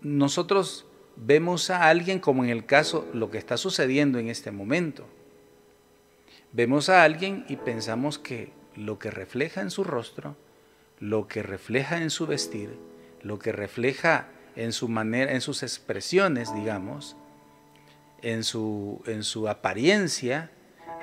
nosotros 0.00 0.86
vemos 1.16 1.70
a 1.70 1.88
alguien 1.88 2.18
como 2.18 2.44
en 2.44 2.50
el 2.50 2.66
caso 2.66 3.06
lo 3.12 3.30
que 3.30 3.38
está 3.38 3.56
sucediendo 3.56 4.18
en 4.18 4.28
este 4.28 4.50
momento. 4.50 5.06
Vemos 6.52 6.88
a 6.88 7.02
alguien 7.02 7.44
y 7.48 7.56
pensamos 7.56 8.18
que 8.18 8.52
lo 8.74 8.98
que 8.98 9.10
refleja 9.10 9.60
en 9.60 9.70
su 9.70 9.84
rostro, 9.84 10.36
lo 10.98 11.28
que 11.28 11.42
refleja 11.42 11.98
en 11.98 12.10
su 12.10 12.26
vestir, 12.26 12.76
lo 13.22 13.38
que 13.38 13.52
refleja 13.52 14.28
en 14.56 14.72
su 14.72 14.88
manera, 14.88 15.32
en 15.32 15.40
sus 15.40 15.62
expresiones, 15.62 16.54
digamos, 16.54 17.16
en 18.22 18.44
su, 18.44 19.02
en 19.06 19.24
su 19.24 19.48
apariencia, 19.48 20.50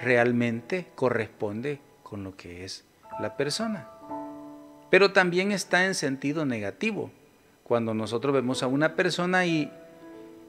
realmente 0.02 0.88
corresponde 0.96 1.82
con 2.04 2.24
lo 2.24 2.36
que 2.36 2.64
es 2.64 2.86
la 3.20 3.36
persona. 3.38 3.90
Pero 4.90 5.12
también 5.12 5.52
está 5.52 5.86
en 5.86 5.96
sentido 5.96 6.46
negativo. 6.46 7.12
Cuando 7.64 7.94
nosotros 7.94 8.34
vemos 8.34 8.64
a 8.64 8.68
una 8.68 8.96
persona 8.96 9.46
y 9.46 9.72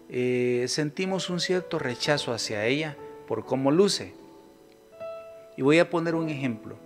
eh, 0.08 0.64
sentimos 0.68 1.28
un 1.28 1.40
cierto 1.40 1.78
rechazo 1.78 2.32
hacia 2.32 2.64
ella 2.64 2.96
por 3.26 3.44
cómo 3.44 3.70
luce. 3.70 4.14
Y 5.56 5.62
voy 5.62 5.78
a 5.78 5.90
poner 5.90 6.14
un 6.14 6.30
ejemplo 6.30 6.76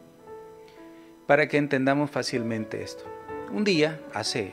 para 1.26 1.48
que 1.48 1.56
entendamos 1.56 2.10
fácilmente 2.10 2.82
esto. 2.82 3.04
Un 3.52 3.62
día, 3.62 4.00
hace 4.12 4.52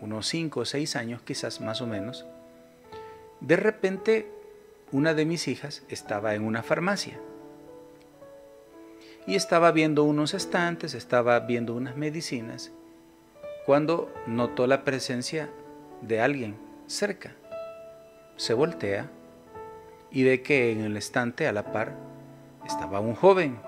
unos 0.00 0.26
5 0.28 0.60
o 0.60 0.64
6 0.64 0.96
años 0.96 1.22
quizás 1.22 1.60
más 1.60 1.80
o 1.80 1.86
menos, 1.86 2.26
de 3.40 3.56
repente 3.56 4.30
una 4.92 5.14
de 5.14 5.24
mis 5.24 5.48
hijas 5.48 5.82
estaba 5.88 6.34
en 6.34 6.44
una 6.44 6.62
farmacia 6.62 7.18
y 9.26 9.34
estaba 9.34 9.72
viendo 9.72 10.04
unos 10.04 10.32
estantes, 10.32 10.94
estaba 10.94 11.38
viendo 11.40 11.74
unas 11.74 11.96
medicinas, 11.96 12.72
cuando 13.66 14.10
notó 14.26 14.66
la 14.66 14.84
presencia 14.84 15.50
de 16.00 16.22
alguien 16.22 16.56
cerca. 16.86 17.34
Se 18.36 18.54
voltea 18.54 19.10
y 20.10 20.24
ve 20.24 20.40
que 20.42 20.72
en 20.72 20.80
el 20.80 20.96
estante 20.96 21.46
a 21.46 21.52
la 21.52 21.72
par 21.72 21.92
estaba 22.66 23.00
un 23.00 23.14
joven. 23.14 23.58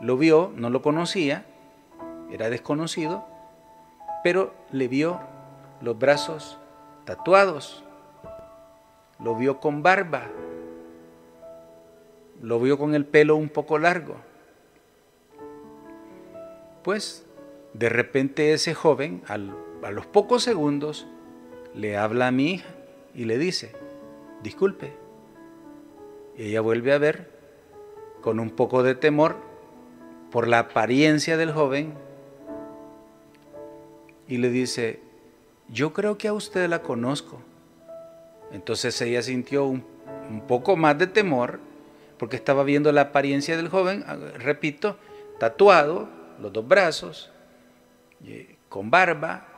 Lo 0.00 0.18
vio, 0.18 0.52
no 0.54 0.68
lo 0.68 0.82
conocía, 0.82 1.46
era 2.30 2.50
desconocido, 2.50 3.26
pero 4.22 4.54
le 4.70 4.88
vio 4.88 5.20
los 5.80 5.98
brazos 5.98 6.58
tatuados, 7.04 7.84
lo 9.18 9.36
vio 9.36 9.60
con 9.60 9.82
barba, 9.82 10.28
lo 12.40 12.60
vio 12.60 12.78
con 12.78 12.94
el 12.94 13.04
pelo 13.04 13.36
un 13.36 13.48
poco 13.48 13.78
largo. 13.78 14.16
Pues 16.82 17.24
de 17.74 17.88
repente 17.88 18.52
ese 18.52 18.74
joven, 18.74 19.22
a 19.28 19.38
los 19.38 20.06
pocos 20.06 20.42
segundos, 20.42 21.06
le 21.74 21.96
habla 21.96 22.28
a 22.28 22.32
mi 22.32 22.52
hija 22.52 22.68
y 23.14 23.24
le 23.24 23.38
dice, 23.38 23.72
disculpe. 24.42 24.92
Y 26.36 26.48
ella 26.48 26.60
vuelve 26.60 26.92
a 26.92 26.98
ver, 26.98 27.30
con 28.20 28.40
un 28.40 28.50
poco 28.50 28.82
de 28.82 28.94
temor, 28.94 29.36
por 30.30 30.48
la 30.48 30.60
apariencia 30.60 31.36
del 31.36 31.52
joven, 31.52 31.94
y 34.28 34.38
le 34.38 34.50
dice, 34.50 35.00
yo 35.68 35.92
creo 35.92 36.18
que 36.18 36.28
a 36.28 36.32
usted 36.32 36.68
la 36.68 36.82
conozco. 36.82 37.40
Entonces 38.52 39.00
ella 39.00 39.22
sintió 39.22 39.64
un, 39.64 39.84
poco 40.46 40.76
más 40.76 40.96
de 40.98 41.06
temor 41.06 41.60
porque 42.18 42.36
estaba 42.36 42.62
viendo 42.62 42.92
la 42.92 43.02
apariencia 43.02 43.56
del 43.56 43.68
joven, 43.68 44.04
ah, 44.06 44.16
repito, 44.36 44.96
tatuado, 45.38 46.08
los 46.40 46.52
dos 46.52 46.66
brazos, 46.66 47.30
con 48.68 48.90
barba. 48.90 49.48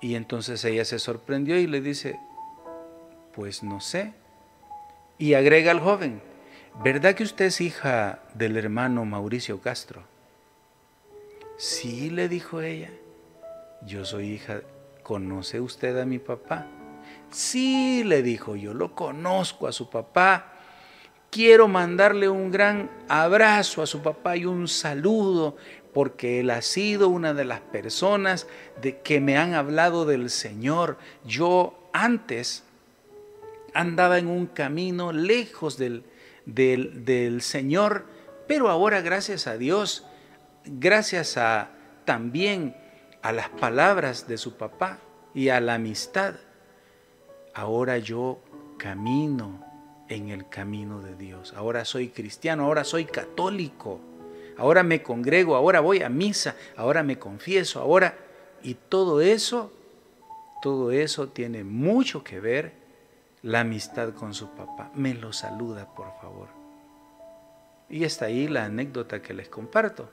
Y 0.00 0.14
entonces 0.14 0.64
ella 0.64 0.84
se 0.84 0.98
sorprendió 0.98 1.58
y 1.58 1.66
le 1.66 1.80
dice, 1.80 2.18
pues 3.34 3.62
no 3.62 3.80
sé. 3.80 4.14
Y 5.18 5.34
agrega 5.34 5.70
al 5.70 5.80
joven, 5.80 6.22
¿verdad 6.82 7.14
que 7.14 7.24
usted 7.24 7.46
es 7.46 7.60
hija 7.60 8.20
del 8.34 8.56
hermano 8.56 9.04
Mauricio 9.04 9.60
Castro? 9.60 10.15
Sí, 11.56 12.10
le 12.10 12.28
dijo 12.28 12.60
ella, 12.60 12.90
yo 13.82 14.04
soy 14.04 14.32
hija, 14.32 14.60
¿conoce 15.02 15.58
usted 15.60 15.98
a 15.98 16.04
mi 16.04 16.18
papá? 16.18 16.66
Sí, 17.30 18.04
le 18.04 18.22
dijo, 18.22 18.56
yo 18.56 18.74
lo 18.74 18.94
conozco 18.94 19.66
a 19.66 19.72
su 19.72 19.88
papá. 19.88 20.52
Quiero 21.30 21.66
mandarle 21.66 22.28
un 22.28 22.50
gran 22.50 22.90
abrazo 23.08 23.82
a 23.82 23.86
su 23.86 24.02
papá 24.02 24.36
y 24.36 24.44
un 24.44 24.68
saludo 24.68 25.56
porque 25.94 26.40
él 26.40 26.50
ha 26.50 26.60
sido 26.60 27.08
una 27.08 27.32
de 27.32 27.46
las 27.46 27.60
personas 27.60 28.46
de 28.82 29.00
que 29.00 29.20
me 29.20 29.38
han 29.38 29.54
hablado 29.54 30.04
del 30.04 30.28
Señor. 30.28 30.98
Yo 31.24 31.88
antes 31.94 32.64
andaba 33.72 34.18
en 34.18 34.28
un 34.28 34.46
camino 34.46 35.12
lejos 35.12 35.78
del, 35.78 36.04
del, 36.44 37.06
del 37.06 37.40
Señor, 37.40 38.04
pero 38.46 38.68
ahora 38.68 39.00
gracias 39.00 39.46
a 39.46 39.56
Dios 39.56 40.05
gracias 40.66 41.36
a 41.36 41.70
también 42.04 42.76
a 43.22 43.32
las 43.32 43.48
palabras 43.48 44.28
de 44.28 44.38
su 44.38 44.56
papá 44.56 44.98
y 45.34 45.48
a 45.48 45.60
la 45.60 45.74
amistad, 45.74 46.34
ahora 47.54 47.98
yo 47.98 48.38
camino 48.78 49.64
en 50.08 50.28
el 50.28 50.48
camino 50.48 51.00
de 51.00 51.16
Dios. 51.16 51.52
Ahora 51.56 51.84
soy 51.84 52.08
cristiano, 52.08 52.64
ahora 52.64 52.84
soy 52.84 53.04
católico, 53.04 54.00
ahora 54.56 54.82
me 54.82 55.02
congrego, 55.02 55.56
ahora 55.56 55.80
voy 55.80 56.02
a 56.02 56.08
misa, 56.08 56.56
ahora 56.76 57.02
me 57.02 57.18
confieso, 57.18 57.80
ahora... 57.80 58.18
Y 58.62 58.74
todo 58.74 59.20
eso, 59.20 59.70
todo 60.60 60.90
eso 60.90 61.28
tiene 61.28 61.62
mucho 61.62 62.24
que 62.24 62.40
ver 62.40 62.72
la 63.42 63.60
amistad 63.60 64.12
con 64.14 64.34
su 64.34 64.48
papá. 64.48 64.90
Me 64.94 65.14
lo 65.14 65.32
saluda, 65.32 65.94
por 65.94 66.08
favor. 66.20 66.48
Y 67.88 68.02
está 68.02 68.24
ahí 68.24 68.48
la 68.48 68.64
anécdota 68.64 69.22
que 69.22 69.34
les 69.34 69.48
comparto 69.48 70.10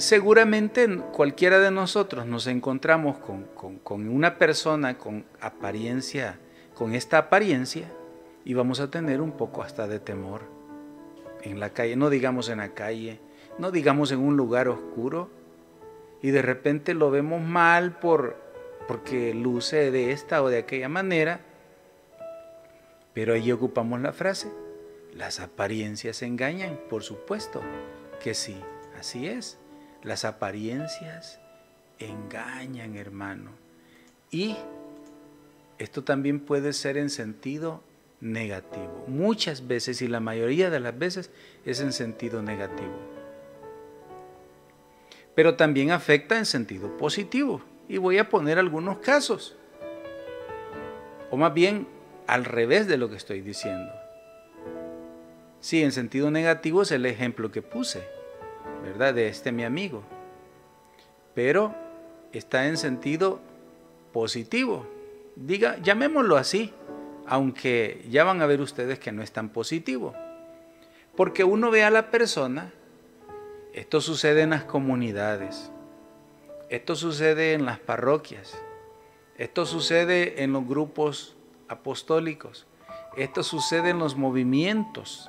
seguramente 0.00 0.88
cualquiera 1.12 1.58
de 1.58 1.70
nosotros 1.70 2.26
nos 2.26 2.46
encontramos 2.46 3.18
con, 3.18 4.08
una 4.08 4.38
persona 4.38 4.96
con 4.96 5.24
apariencia, 5.40 6.38
con 6.74 6.94
esta 6.94 7.18
apariencia, 7.18 7.92
y 8.44 8.54
vamos 8.54 8.80
a 8.80 8.90
tener 8.90 9.20
un 9.20 9.32
poco 9.32 9.62
hasta 9.62 9.86
de 9.86 10.00
temor 10.00 10.42
en 11.42 11.60
la 11.60 11.70
calle, 11.70 11.96
no 11.96 12.08
digamos 12.08 12.48
en 12.48 12.58
la 12.58 12.70
calle, 12.70 13.20
no 13.58 13.70
digamos 13.70 14.10
en 14.12 14.20
un 14.20 14.36
lugar 14.36 14.68
oscuro, 14.68 15.30
y 16.22 16.30
de 16.30 16.42
repente 16.42 16.94
lo 16.94 17.10
vemos 17.10 17.42
mal 17.42 17.98
por, 17.98 18.36
porque 18.88 19.34
luce 19.34 19.90
de 19.90 20.12
esta 20.12 20.42
o 20.42 20.48
de 20.48 20.58
aquella 20.58 20.88
manera, 20.88 21.40
pero 23.12 23.34
ahí 23.34 23.52
ocupamos 23.52 24.00
la 24.00 24.12
frase, 24.12 24.50
las 25.12 25.40
apariencias 25.40 26.22
engañan, 26.22 26.80
por 26.88 27.02
supuesto 27.02 27.60
que 28.22 28.34
sí, 28.34 28.56
así 28.98 29.26
es. 29.26 29.59
Las 30.02 30.24
apariencias 30.24 31.40
engañan, 31.98 32.96
hermano. 32.96 33.50
Y 34.30 34.56
esto 35.78 36.04
también 36.04 36.40
puede 36.40 36.72
ser 36.72 36.96
en 36.96 37.10
sentido 37.10 37.82
negativo. 38.20 39.04
Muchas 39.06 39.66
veces 39.66 40.02
y 40.02 40.08
la 40.08 40.20
mayoría 40.20 40.70
de 40.70 40.80
las 40.80 40.98
veces 40.98 41.30
es 41.64 41.80
en 41.80 41.92
sentido 41.92 42.42
negativo. 42.42 42.94
Pero 45.34 45.56
también 45.56 45.90
afecta 45.90 46.38
en 46.38 46.46
sentido 46.46 46.96
positivo. 46.96 47.62
Y 47.88 47.98
voy 47.98 48.18
a 48.18 48.28
poner 48.28 48.58
algunos 48.58 48.98
casos. 48.98 49.56
O 51.30 51.36
más 51.36 51.52
bien 51.54 51.86
al 52.26 52.44
revés 52.44 52.86
de 52.86 52.96
lo 52.96 53.10
que 53.10 53.16
estoy 53.16 53.40
diciendo. 53.40 53.92
Sí, 55.60 55.82
en 55.82 55.92
sentido 55.92 56.30
negativo 56.30 56.82
es 56.82 56.90
el 56.92 57.04
ejemplo 57.04 57.50
que 57.50 57.62
puse. 57.62 58.19
¿Verdad? 58.82 59.14
De 59.14 59.28
este 59.28 59.52
mi 59.52 59.64
amigo. 59.64 60.02
Pero 61.34 61.74
está 62.32 62.66
en 62.66 62.76
sentido 62.76 63.40
positivo. 64.12 64.86
Diga, 65.36 65.78
llamémoslo 65.78 66.36
así, 66.36 66.72
aunque 67.26 68.04
ya 68.10 68.24
van 68.24 68.42
a 68.42 68.46
ver 68.46 68.60
ustedes 68.60 68.98
que 68.98 69.12
no 69.12 69.22
es 69.22 69.32
tan 69.32 69.50
positivo. 69.50 70.14
Porque 71.16 71.44
uno 71.44 71.70
ve 71.70 71.84
a 71.84 71.90
la 71.90 72.10
persona, 72.10 72.72
esto 73.72 74.00
sucede 74.00 74.42
en 74.42 74.50
las 74.50 74.64
comunidades, 74.64 75.70
esto 76.68 76.96
sucede 76.96 77.54
en 77.54 77.64
las 77.66 77.78
parroquias, 77.78 78.60
esto 79.36 79.66
sucede 79.66 80.42
en 80.42 80.52
los 80.52 80.66
grupos 80.66 81.36
apostólicos, 81.68 82.66
esto 83.16 83.42
sucede 83.42 83.90
en 83.90 83.98
los 83.98 84.16
movimientos, 84.16 85.28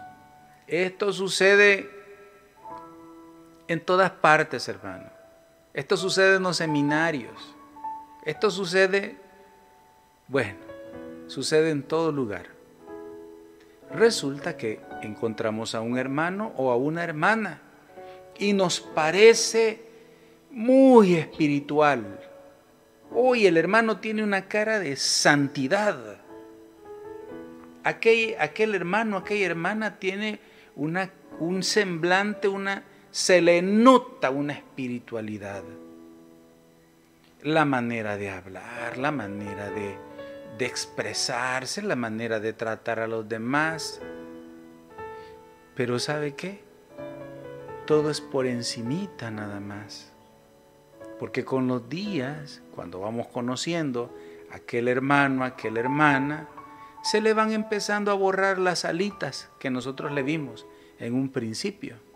esto 0.68 1.14
sucede 1.14 2.01
en 3.68 3.80
todas 3.80 4.12
partes, 4.12 4.68
hermano. 4.68 5.10
Esto 5.74 5.96
sucede 5.96 6.36
en 6.36 6.44
los 6.44 6.58
seminarios. 6.58 7.56
Esto 8.26 8.52
sucede, 8.52 9.18
bueno, 10.28 10.60
sucede 11.28 11.72
en 11.72 11.84
todo 11.84 12.12
lugar. 12.12 12.48
Resulta 13.92 14.58
que 14.58 14.80
encontramos 15.02 15.76
a 15.76 15.82
un 15.82 15.98
hermano 15.98 16.54
o 16.58 16.72
a 16.72 16.76
una 16.76 17.04
hermana 17.04 17.62
y 18.38 18.54
nos 18.54 18.80
parece 18.80 19.82
muy 20.52 21.16
espiritual. 21.16 22.20
Hoy 23.14 23.46
el 23.46 23.58
hermano 23.58 24.00
tiene 24.00 24.24
una 24.24 24.48
cara 24.48 24.80
de 24.80 24.96
santidad. 24.96 26.18
Aquel, 27.84 28.36
aquel 28.40 28.76
hermano, 28.76 29.18
aquella 29.18 29.46
hermana 29.48 30.00
tiene 30.00 30.40
una, 30.76 31.12
un 31.40 31.64
semblante, 31.64 32.48
una 32.48 32.84
se 33.12 33.42
le 33.42 33.62
nota 33.62 34.30
una 34.30 34.54
espiritualidad. 34.54 35.64
La 37.44 37.66
manera 37.66 38.16
de 38.18 38.30
hablar, 38.30 38.98
la 38.98 39.12
manera 39.12 39.70
de, 39.70 39.98
de 40.58 40.66
expresarse, 40.66 41.82
la 41.82 41.98
manera 41.98 42.40
de 42.40 42.54
tratar 42.54 43.00
a 43.00 43.08
los 43.08 43.28
demás. 43.28 44.00
Pero 45.76 46.00
¿sabe 46.00 46.36
qué? 46.36 46.64
Todo 47.86 48.10
es 48.10 48.22
por 48.22 48.46
encimita 48.46 49.30
nada 49.30 49.60
más. 49.60 50.14
Porque 51.20 51.44
con 51.44 51.68
los 51.68 51.90
días, 51.90 52.62
cuando 52.74 53.02
vamos 53.02 53.28
conociendo 53.28 54.16
a 54.52 54.58
aquel 54.58 54.88
hermano, 54.88 55.44
a 55.44 55.48
aquella 55.48 55.82
hermana, 55.82 56.48
se 57.04 57.20
le 57.20 57.34
van 57.34 57.52
empezando 57.52 58.12
a 58.12 58.16
borrar 58.16 58.58
las 58.58 58.86
alitas 58.86 59.50
que 59.60 59.70
nosotros 59.70 60.12
le 60.12 60.24
vimos 60.24 60.66
en 61.00 61.16
un 61.16 61.30
principio. 61.30 62.11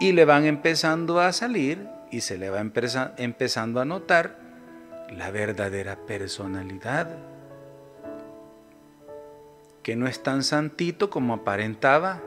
Y 0.00 0.12
le 0.12 0.24
van 0.24 0.44
empezando 0.44 1.20
a 1.20 1.32
salir 1.32 1.88
y 2.10 2.20
se 2.20 2.38
le 2.38 2.50
va 2.50 2.60
empezando 2.60 3.80
a 3.80 3.84
notar 3.84 4.38
la 5.10 5.30
verdadera 5.30 5.96
personalidad, 6.06 7.08
que 9.82 9.96
no 9.96 10.06
es 10.06 10.22
tan 10.22 10.42
santito 10.42 11.10
como 11.10 11.34
aparentaba, 11.34 12.20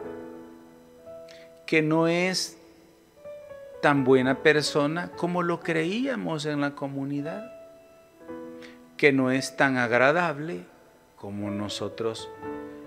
que 1.66 1.82
no 1.82 2.08
es 2.08 2.58
tan 3.82 4.04
buena 4.04 4.40
persona 4.40 5.12
como 5.12 5.44
lo 5.44 5.60
creíamos 5.60 6.46
en 6.46 6.62
la 6.62 6.72
comunidad, 6.72 7.52
que 8.98 9.12
no 9.12 9.32
es 9.32 9.56
tan 9.58 9.78
agradable 9.78 10.66
como 11.16 11.50
nosotros 11.50 12.30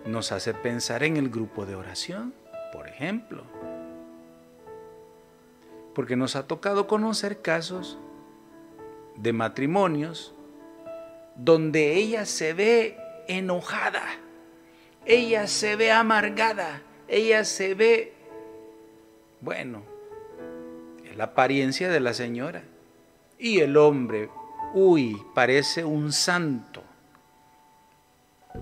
nos 0.07 0.33
hace 0.33 0.55
pensar 0.55 1.03
en 1.03 1.17
el 1.17 1.31
grupo 1.31 1.67
de 1.67 1.77
oración, 1.77 2.35
por 2.73 2.89
ejemplo. 2.89 3.45
Porque 5.95 6.17
nos 6.17 6.37
ha 6.37 6.47
tocado 6.47 6.87
conocer 6.87 7.41
casos 7.41 7.99
de 9.17 9.33
matrimonios 9.33 10.35
donde 11.37 11.95
ella 11.95 12.27
se 12.27 12.53
ve 12.53 12.99
enojada, 13.29 14.03
ella 15.05 15.47
se 15.47 15.77
ve 15.77 15.93
amargada, 15.93 16.83
ella 17.09 17.45
se 17.45 17.75
ve, 17.75 18.13
bueno, 19.41 19.83
la 21.17 21.25
apariencia 21.25 21.89
de 21.89 22.01
la 22.01 22.15
señora. 22.15 22.63
Y 23.39 23.61
el 23.61 23.77
hombre, 23.77 24.31
uy, 24.75 25.21
parece 25.35 25.85
un 25.85 26.13
santo. 26.13 26.83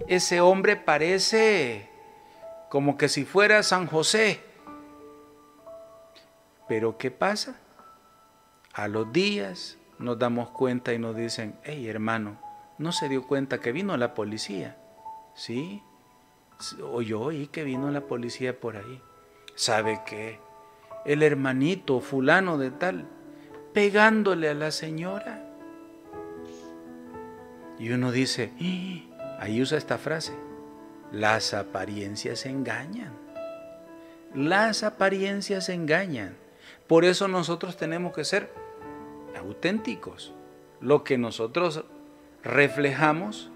Ese 0.09 0.41
hombre 0.41 0.77
parece 0.77 1.89
como 2.69 2.97
que 2.97 3.09
si 3.09 3.25
fuera 3.25 3.63
San 3.63 3.87
José. 3.87 4.41
Pero 6.73 6.97
¿qué 6.97 7.11
pasa? 7.11 7.57
A 8.73 8.89
los 8.89 9.13
días, 9.13 9.77
nos 9.99 10.19
damos 10.19 10.49
cuenta 10.49 10.95
y 10.95 10.99
nos 10.99 11.15
dicen, 11.15 11.55
hey 11.65 11.87
hermano, 11.87 12.41
no 12.79 12.93
se 12.93 13.11
dio 13.11 13.27
cuenta 13.27 13.61
que 13.61 13.73
vino 13.73 13.95
la 13.99 14.15
policía. 14.15 14.79
¿Sí? 15.35 15.83
O 16.83 17.03
yo 17.03 17.21
oí 17.21 17.49
que 17.49 17.65
vino 17.65 17.91
la 17.91 18.01
policía 18.01 18.59
por 18.59 18.79
ahí. 18.79 19.03
¿Sabe 19.55 20.01
qué? 20.07 20.41
El 21.05 21.23
hermanito 21.23 22.01
fulano 22.01 22.57
de 22.57 22.71
tal, 22.71 23.05
pegándole 23.75 24.49
a 24.49 24.55
la 24.55 24.71
señora. 24.71 25.45
Y 27.79 27.91
uno 27.91 28.13
dice, 28.13 28.51
ahí 29.39 29.61
usa 29.61 29.77
esta 29.77 29.99
frase, 29.99 30.33
las 31.13 31.53
apariencias 31.53 32.47
engañan. 32.47 33.13
Las 34.35 34.83
apariencias 34.85 35.69
engañan. 35.69 36.41
Por 36.87 37.05
eso 37.05 37.29
nosotros 37.29 37.77
tenemos 37.77 38.13
que 38.13 38.25
ser 38.25 38.51
auténticos. 39.39 40.33
Lo 40.81 41.05
que 41.05 41.19
nosotros 41.19 41.85
reflejamos, 42.43 43.51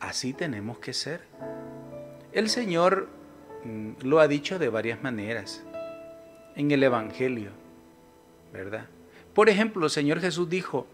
así 0.00 0.32
tenemos 0.32 0.78
que 0.78 0.92
ser. 0.92 1.22
El 2.32 2.48
Señor 2.48 3.08
mm, 3.64 4.02
lo 4.02 4.20
ha 4.20 4.28
dicho 4.28 4.58
de 4.58 4.68
varias 4.68 5.02
maneras 5.02 5.62
en 6.56 6.70
el 6.70 6.82
Evangelio, 6.82 7.50
¿verdad? 8.52 8.86
Por 9.34 9.48
ejemplo, 9.48 9.84
el 9.86 9.90
Señor 9.90 10.20
Jesús 10.20 10.48
dijo, 10.48 10.86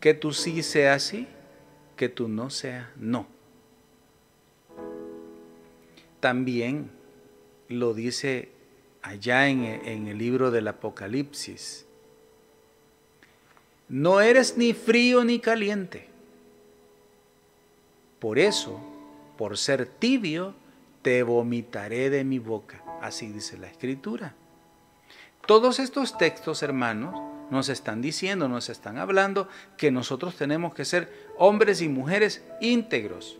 que 0.00 0.14
tú 0.14 0.32
sí 0.32 0.62
sea 0.62 0.98
sí, 0.98 1.26
que 1.96 2.08
tú 2.08 2.28
no 2.28 2.50
sea 2.50 2.92
no. 2.96 3.26
También 6.20 6.90
lo 7.68 7.94
dice 7.94 8.50
allá 9.08 9.48
en, 9.48 9.64
en 9.64 10.06
el 10.06 10.18
libro 10.18 10.50
del 10.50 10.68
Apocalipsis, 10.68 11.86
no 13.88 14.20
eres 14.20 14.56
ni 14.56 14.74
frío 14.74 15.24
ni 15.24 15.38
caliente. 15.38 16.08
Por 18.18 18.38
eso, 18.38 18.80
por 19.38 19.56
ser 19.56 19.86
tibio, 19.86 20.54
te 21.02 21.22
vomitaré 21.22 22.10
de 22.10 22.22
mi 22.24 22.38
boca. 22.38 22.82
Así 23.00 23.28
dice 23.28 23.56
la 23.56 23.68
escritura. 23.68 24.34
Todos 25.46 25.78
estos 25.78 26.18
textos, 26.18 26.62
hermanos, 26.62 27.14
nos 27.50 27.70
están 27.70 28.02
diciendo, 28.02 28.46
nos 28.46 28.68
están 28.68 28.98
hablando 28.98 29.48
que 29.78 29.90
nosotros 29.90 30.36
tenemos 30.36 30.74
que 30.74 30.84
ser 30.84 31.30
hombres 31.38 31.80
y 31.80 31.88
mujeres 31.88 32.44
íntegros, 32.60 33.38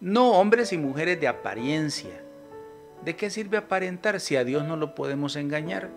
no 0.00 0.30
hombres 0.32 0.72
y 0.72 0.78
mujeres 0.78 1.20
de 1.20 1.26
apariencia. 1.26 2.22
¿De 3.04 3.16
qué 3.16 3.30
sirve 3.30 3.56
aparentar 3.56 4.20
si 4.20 4.36
a 4.36 4.44
Dios 4.44 4.64
no 4.64 4.76
lo 4.76 4.94
podemos 4.94 5.36
engañar? 5.36 5.88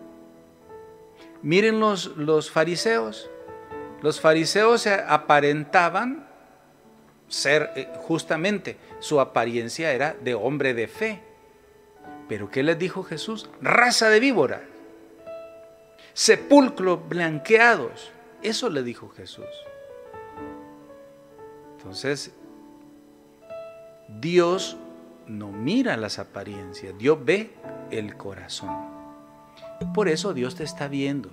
Miren 1.41 1.79
los, 1.79 2.15
los 2.17 2.49
fariseos, 2.49 3.29
los 4.01 4.21
fariseos 4.21 4.87
aparentaban 4.87 6.27
ser 7.27 7.71
eh, 7.75 7.89
justamente, 7.95 8.77
su 8.99 9.19
apariencia 9.19 9.91
era 9.91 10.13
de 10.13 10.35
hombre 10.35 10.73
de 10.73 10.87
fe. 10.87 11.21
Pero 12.29 12.49
¿qué 12.49 12.63
les 12.63 12.77
dijo 12.79 13.03
Jesús? 13.03 13.49
Raza 13.61 14.09
de 14.09 14.19
víbora, 14.19 14.63
sepulcros 16.13 17.07
blanqueados. 17.07 18.11
Eso 18.41 18.69
le 18.69 18.83
dijo 18.83 19.09
Jesús. 19.09 19.45
Entonces, 21.77 22.31
Dios 24.07 24.77
no 25.27 25.51
mira 25.51 25.97
las 25.97 26.19
apariencias, 26.19 26.97
Dios 26.97 27.23
ve 27.23 27.53
el 27.91 28.17
corazón. 28.17 28.75
Por 29.93 30.07
eso 30.07 30.33
Dios 30.33 30.55
te 30.55 30.63
está 30.63 30.87
viendo. 30.87 31.29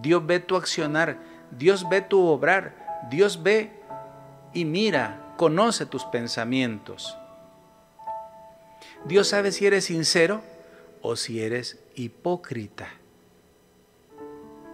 Dios 0.00 0.24
ve 0.26 0.40
tu 0.40 0.56
accionar, 0.56 1.18
Dios 1.50 1.88
ve 1.88 2.00
tu 2.02 2.26
obrar, 2.26 3.06
Dios 3.10 3.42
ve 3.42 3.72
y 4.52 4.64
mira, 4.64 5.34
conoce 5.36 5.86
tus 5.86 6.04
pensamientos. 6.04 7.16
Dios 9.04 9.28
sabe 9.28 9.52
si 9.52 9.66
eres 9.66 9.84
sincero 9.84 10.42
o 11.02 11.16
si 11.16 11.42
eres 11.42 11.78
hipócrita. 11.94 12.88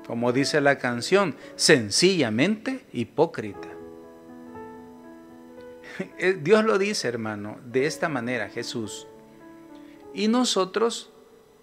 Como 0.06 0.32
dice 0.32 0.60
la 0.60 0.78
canción, 0.78 1.36
sencillamente 1.56 2.84
hipócrita. 2.92 3.73
Eh, 6.18 6.38
Dios 6.40 6.64
lo 6.64 6.78
dice, 6.78 7.08
hermano, 7.08 7.58
de 7.64 7.86
esta 7.86 8.08
manera, 8.08 8.48
Jesús. 8.48 9.06
Y 10.12 10.28
nosotros, 10.28 11.10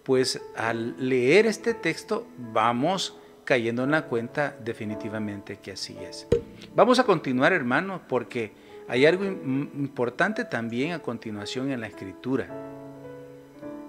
pues 0.03 0.41
al 0.55 0.95
leer 0.97 1.45
este 1.45 1.73
texto, 1.73 2.27
vamos 2.37 3.17
cayendo 3.45 3.83
en 3.83 3.91
la 3.91 4.05
cuenta 4.05 4.55
definitivamente 4.63 5.57
que 5.57 5.71
así 5.71 5.97
es. 5.99 6.27
Vamos 6.75 6.99
a 6.99 7.03
continuar, 7.03 7.53
hermanos, 7.53 8.01
porque 8.07 8.53
hay 8.87 9.05
algo 9.05 9.25
importante 9.25 10.45
también 10.45 10.91
a 10.91 10.99
continuación 10.99 11.71
en 11.71 11.81
la 11.81 11.87
escritura. 11.87 12.47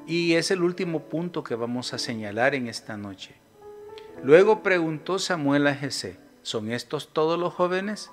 Y 0.06 0.34
es 0.34 0.50
el 0.50 0.62
último 0.62 1.04
punto 1.04 1.44
que 1.44 1.54
vamos 1.54 1.92
a 1.92 1.98
señalar 1.98 2.54
en 2.54 2.66
esta 2.66 2.96
noche. 2.96 3.34
Luego 4.22 4.62
preguntó 4.62 5.18
Samuel 5.18 5.66
a 5.66 5.74
Jesé, 5.74 6.18
¿son 6.42 6.70
estos 6.70 7.12
todos 7.12 7.38
los 7.38 7.52
jóvenes? 7.54 8.10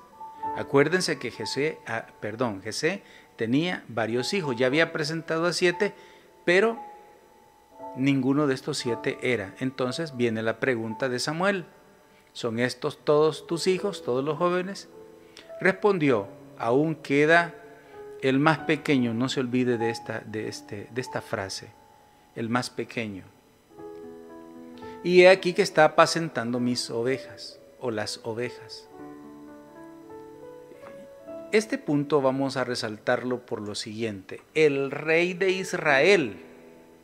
Acuérdense 0.58 1.20
que 1.20 1.32
Jesé, 1.32 1.78
ah, 1.88 2.08
perdón, 2.20 2.62
Jesé 2.62 3.02
tenía 3.36 3.84
varios 3.88 4.34
hijos, 4.34 4.56
ya 4.58 4.68
había 4.68 4.92
presentado 4.92 5.46
a 5.46 5.54
siete, 5.54 5.94
pero 6.46 6.80
ninguno 7.96 8.48
de 8.48 8.54
estos 8.54 8.78
siete 8.78 9.18
era. 9.22 9.56
Entonces 9.60 10.18
viene 10.18 10.44
la 10.44 10.60
pregunta 10.60 11.10
de 11.10 11.20
Samuel, 11.20 11.66
¿son 12.34 12.60
estos 12.60 13.04
todos 13.04 13.48
tus 13.48 13.68
hijos, 13.68 14.04
todos 14.04 14.24
los 14.24 14.38
jóvenes? 14.38 14.90
Respondió, 15.62 16.28
aún 16.58 16.96
queda 16.96 17.56
el 18.22 18.40
más 18.40 18.60
pequeño, 18.60 19.14
no 19.14 19.30
se 19.30 19.40
olvide 19.40 19.78
de 19.78 19.90
esta, 19.90 20.20
de 20.20 20.48
este, 20.48 20.90
de 20.92 21.02
esta 21.02 21.22
frase, 21.22 21.70
el 22.36 22.50
más 22.50 22.70
pequeño. 22.70 23.24
Y 25.04 25.22
he 25.22 25.30
aquí 25.30 25.54
que 25.54 25.62
está 25.62 25.86
apacentando 25.86 26.60
mis 26.60 26.90
ovejas 26.90 27.60
o 27.80 27.92
las 27.92 28.20
ovejas. 28.24 28.89
Este 31.52 31.80
punto 31.80 32.22
vamos 32.22 32.58
a 32.58 32.64
resaltarlo 32.64 33.44
por 33.44 33.60
lo 33.60 33.74
siguiente. 33.74 34.42
El 34.54 34.92
rey 34.92 35.34
de 35.34 35.50
Israel 35.50 36.38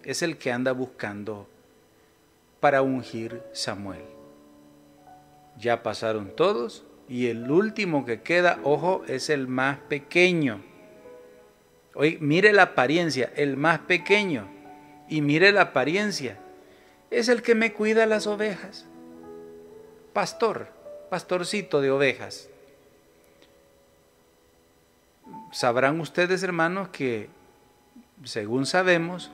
es 0.03 0.21
el 0.21 0.37
que 0.37 0.51
anda 0.51 0.71
buscando 0.71 1.47
para 2.59 2.83
ungir 2.83 3.41
Samuel. 3.53 4.03
Ya 5.57 5.81
pasaron 5.81 6.35
todos 6.35 6.85
y 7.09 7.25
el 7.27 7.49
último 7.49 8.05
que 8.05 8.21
queda, 8.21 8.59
ojo, 8.63 9.03
es 9.07 9.31
el 9.31 9.47
más 9.47 9.79
pequeño. 9.79 10.61
Oye, 11.95 12.19
mire 12.21 12.53
la 12.53 12.63
apariencia, 12.63 13.33
el 13.35 13.57
más 13.57 13.79
pequeño. 13.79 14.47
Y 15.09 15.21
mire 15.21 15.53
la 15.53 15.61
apariencia. 15.61 16.37
Es 17.09 17.29
el 17.29 17.41
que 17.41 17.55
me 17.55 17.73
cuida 17.73 18.05
las 18.05 18.27
ovejas. 18.27 18.85
Pastor, 20.13 20.67
pastorcito 21.09 21.81
de 21.81 21.89
ovejas. 21.89 22.49
Sabrán 25.55 26.01
ustedes, 26.01 26.43
hermanos, 26.43 26.89
que 26.89 27.29
según 28.25 28.65
sabemos, 28.65 29.31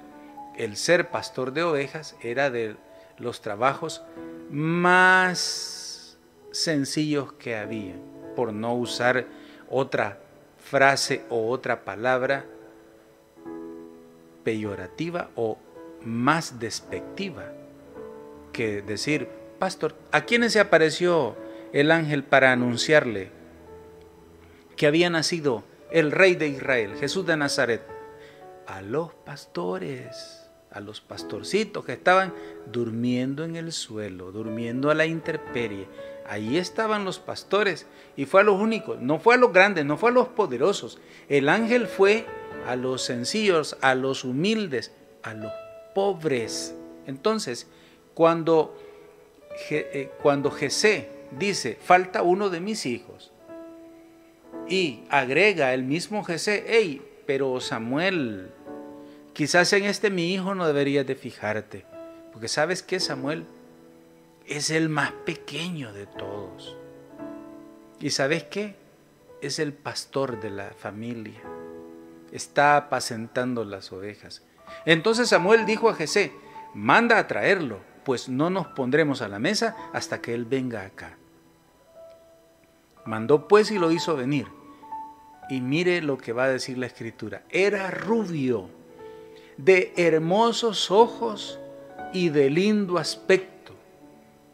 el 0.55 0.77
ser 0.77 1.09
pastor 1.09 1.51
de 1.51 1.63
ovejas 1.63 2.15
era 2.21 2.51
de 2.51 2.75
los 3.17 3.41
trabajos 3.41 4.03
más 4.51 6.19
sencillos 6.51 7.33
que 7.33 7.55
había, 7.55 7.95
por 8.35 8.53
no 8.53 8.75
usar 8.75 9.25
otra 9.67 10.19
frase 10.59 11.23
o 11.31 11.49
otra 11.49 11.83
palabra 11.83 12.45
peyorativa 14.43 15.31
o 15.33 15.57
más 16.05 16.59
despectiva 16.59 17.51
que 18.53 18.83
decir, 18.83 19.27
pastor, 19.57 19.95
¿a 20.11 20.21
quiénes 20.21 20.53
se 20.53 20.59
apareció 20.59 21.35
el 21.73 21.89
ángel 21.89 22.23
para 22.23 22.51
anunciarle 22.51 23.31
que 24.75 24.85
había 24.85 25.09
nacido 25.09 25.63
el 25.91 26.11
rey 26.11 26.35
de 26.35 26.47
Israel, 26.47 26.95
Jesús 26.99 27.25
de 27.25 27.37
Nazaret? 27.37 27.81
A 28.67 28.81
los 28.81 29.13
pastores 29.13 30.41
a 30.71 30.79
los 30.79 31.01
pastorcitos 31.01 31.85
que 31.85 31.93
estaban 31.93 32.33
durmiendo 32.71 33.43
en 33.43 33.57
el 33.57 33.71
suelo, 33.73 34.31
durmiendo 34.31 34.89
a 34.89 34.95
la 34.95 35.05
intemperie. 35.05 35.87
Ahí 36.25 36.57
estaban 36.57 37.03
los 37.03 37.19
pastores 37.19 37.87
y 38.15 38.25
fue 38.25 38.41
a 38.41 38.43
los 38.45 38.59
únicos, 38.59 38.99
no 39.01 39.19
fue 39.19 39.35
a 39.35 39.37
los 39.37 39.51
grandes, 39.51 39.85
no 39.85 39.97
fue 39.97 40.11
a 40.11 40.13
los 40.13 40.29
poderosos. 40.29 40.99
El 41.27 41.49
ángel 41.49 41.87
fue 41.87 42.25
a 42.67 42.75
los 42.77 43.01
sencillos, 43.01 43.77
a 43.81 43.95
los 43.95 44.23
humildes, 44.23 44.93
a 45.23 45.33
los 45.33 45.51
pobres. 45.93 46.73
Entonces, 47.05 47.67
cuando, 48.13 48.77
eh, 49.69 50.11
cuando 50.21 50.53
dice, 51.37 51.77
falta 51.83 52.21
uno 52.21 52.49
de 52.49 52.61
mis 52.61 52.85
hijos, 52.85 53.33
y 54.71 55.03
agrega 55.09 55.73
el 55.73 55.83
mismo 55.83 56.23
Jesé, 56.23 56.65
hey, 56.67 57.01
pero 57.25 57.59
Samuel 57.59 58.51
Quizás 59.33 59.71
en 59.73 59.85
este 59.85 60.09
mi 60.09 60.33
hijo 60.33 60.55
no 60.55 60.67
deberías 60.67 61.07
de 61.07 61.15
fijarte, 61.15 61.85
porque 62.33 62.49
sabes 62.49 62.83
que 62.83 62.99
Samuel 62.99 63.45
es 64.45 64.69
el 64.69 64.89
más 64.89 65.11
pequeño 65.25 65.93
de 65.93 66.05
todos. 66.05 66.75
Y 67.99 68.09
sabes 68.09 68.43
qué? 68.43 68.75
Es 69.41 69.59
el 69.59 69.73
pastor 69.73 70.41
de 70.41 70.49
la 70.49 70.71
familia. 70.71 71.41
Está 72.31 72.75
apacentando 72.75 73.63
las 73.63 73.91
ovejas. 73.93 74.43
Entonces 74.85 75.29
Samuel 75.29 75.65
dijo 75.65 75.89
a 75.89 75.95
Jesé, 75.95 76.33
manda 76.73 77.17
a 77.17 77.27
traerlo, 77.27 77.79
pues 78.03 78.27
no 78.27 78.49
nos 78.49 78.67
pondremos 78.67 79.21
a 79.21 79.29
la 79.29 79.39
mesa 79.39 79.75
hasta 79.93 80.21
que 80.21 80.33
él 80.33 80.45
venga 80.45 80.81
acá. 80.81 81.17
Mandó 83.05 83.47
pues 83.47 83.71
y 83.71 83.79
lo 83.79 83.91
hizo 83.91 84.15
venir. 84.15 84.60
Y 85.51 85.59
mire 85.59 86.01
lo 86.01 86.17
que 86.17 86.31
va 86.31 86.45
a 86.45 86.49
decir 86.49 86.77
la 86.77 86.85
escritura. 86.85 87.43
Era 87.49 87.91
rubio 87.91 88.69
de 89.57 89.91
hermosos 89.97 90.89
ojos 90.89 91.59
y 92.13 92.29
de 92.29 92.49
lindo 92.49 92.97
aspecto. 92.97 93.73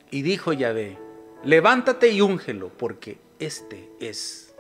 Y 0.10 0.23
dijo 0.23 0.53
Yahvé, 0.53 0.97
levántate 1.43 2.10
y 2.10 2.21
úngelo, 2.21 2.69
porque 2.69 3.19
este 3.38 3.91
es. 3.99 4.55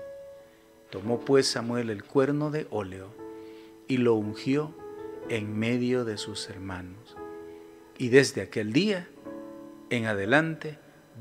Tomó 0.91 1.19
pues 1.21 1.47
Samuel 1.47 1.89
el 1.89 2.03
cuerno 2.03 2.51
de 2.51 2.67
óleo 2.69 3.07
y 3.87 3.97
lo 3.97 4.13
ungió 4.13 4.75
en 5.29 5.57
medio 5.57 6.05
de 6.05 6.19
sus 6.19 6.51
hermanos. 6.51 7.17
Y 7.97 8.09
desde 8.09 8.41
aquel 8.41 8.73
día 8.73 9.09
en 9.89 10.05
adelante 10.05 10.77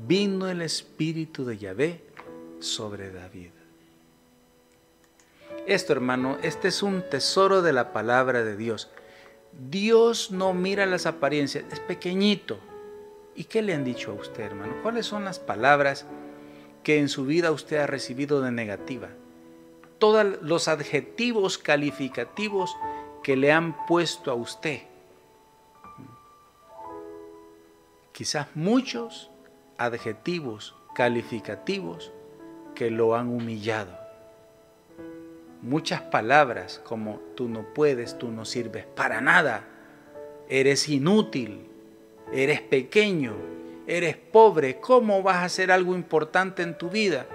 vino 0.07 0.47
el 0.47 0.61
espíritu 0.61 1.43
de 1.43 1.57
Yahvé 1.57 2.03
sobre 2.59 3.11
David. 3.11 3.56
Esto, 5.67 5.91
hermano, 5.91 6.37
este 6.43 6.69
es 6.69 6.81
un 6.81 7.01
tesoro 7.09 7.61
de 7.61 7.73
la 7.73 7.91
palabra 7.91 8.41
de 8.45 8.55
Dios. 8.55 8.89
Dios 9.51 10.31
no 10.31 10.53
mira 10.53 10.85
las 10.85 11.05
apariencias, 11.05 11.65
es 11.69 11.81
pequeñito. 11.81 12.57
¿Y 13.35 13.43
qué 13.43 13.61
le 13.61 13.73
han 13.73 13.83
dicho 13.83 14.11
a 14.11 14.13
usted, 14.13 14.45
hermano? 14.45 14.75
¿Cuáles 14.81 15.05
son 15.07 15.25
las 15.25 15.39
palabras 15.39 16.05
que 16.83 16.99
en 16.99 17.09
su 17.09 17.25
vida 17.25 17.51
usted 17.51 17.79
ha 17.79 17.85
recibido 17.85 18.39
de 18.39 18.51
negativa? 18.51 19.09
Todos 19.99 20.41
los 20.41 20.69
adjetivos 20.69 21.57
calificativos 21.57 22.73
que 23.21 23.35
le 23.35 23.51
han 23.51 23.85
puesto 23.87 24.31
a 24.31 24.35
usted. 24.35 24.83
Quizás 28.13 28.47
muchos 28.55 29.31
adjetivos 29.77 30.75
calificativos 30.95 32.13
que 32.73 32.89
lo 32.89 33.17
han 33.17 33.27
humillado 33.27 34.06
muchas 35.61 36.01
palabras 36.01 36.81
como 36.83 37.19
tú 37.35 37.49
no 37.49 37.73
puedes, 37.73 38.17
tú 38.17 38.31
no 38.31 38.45
sirves 38.45 38.85
para 38.85 39.21
nada, 39.21 39.65
eres 40.49 40.87
inútil, 40.89 41.67
eres 42.31 42.61
pequeño, 42.61 43.33
eres 43.87 44.17
pobre, 44.17 44.79
¿cómo 44.79 45.23
vas 45.23 45.37
a 45.37 45.45
hacer 45.45 45.71
algo 45.71 45.95
importante 45.95 46.61
en 46.63 46.77
tu 46.77 46.89
vida? 46.89 47.25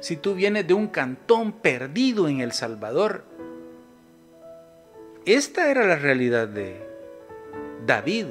Si 0.00 0.16
tú 0.16 0.34
vienes 0.34 0.66
de 0.66 0.74
un 0.74 0.88
cantón 0.88 1.52
perdido 1.52 2.28
en 2.28 2.40
El 2.40 2.52
Salvador. 2.52 3.24
Esta 5.24 5.70
era 5.70 5.86
la 5.86 5.96
realidad 5.96 6.46
de 6.46 6.86
David, 7.86 8.26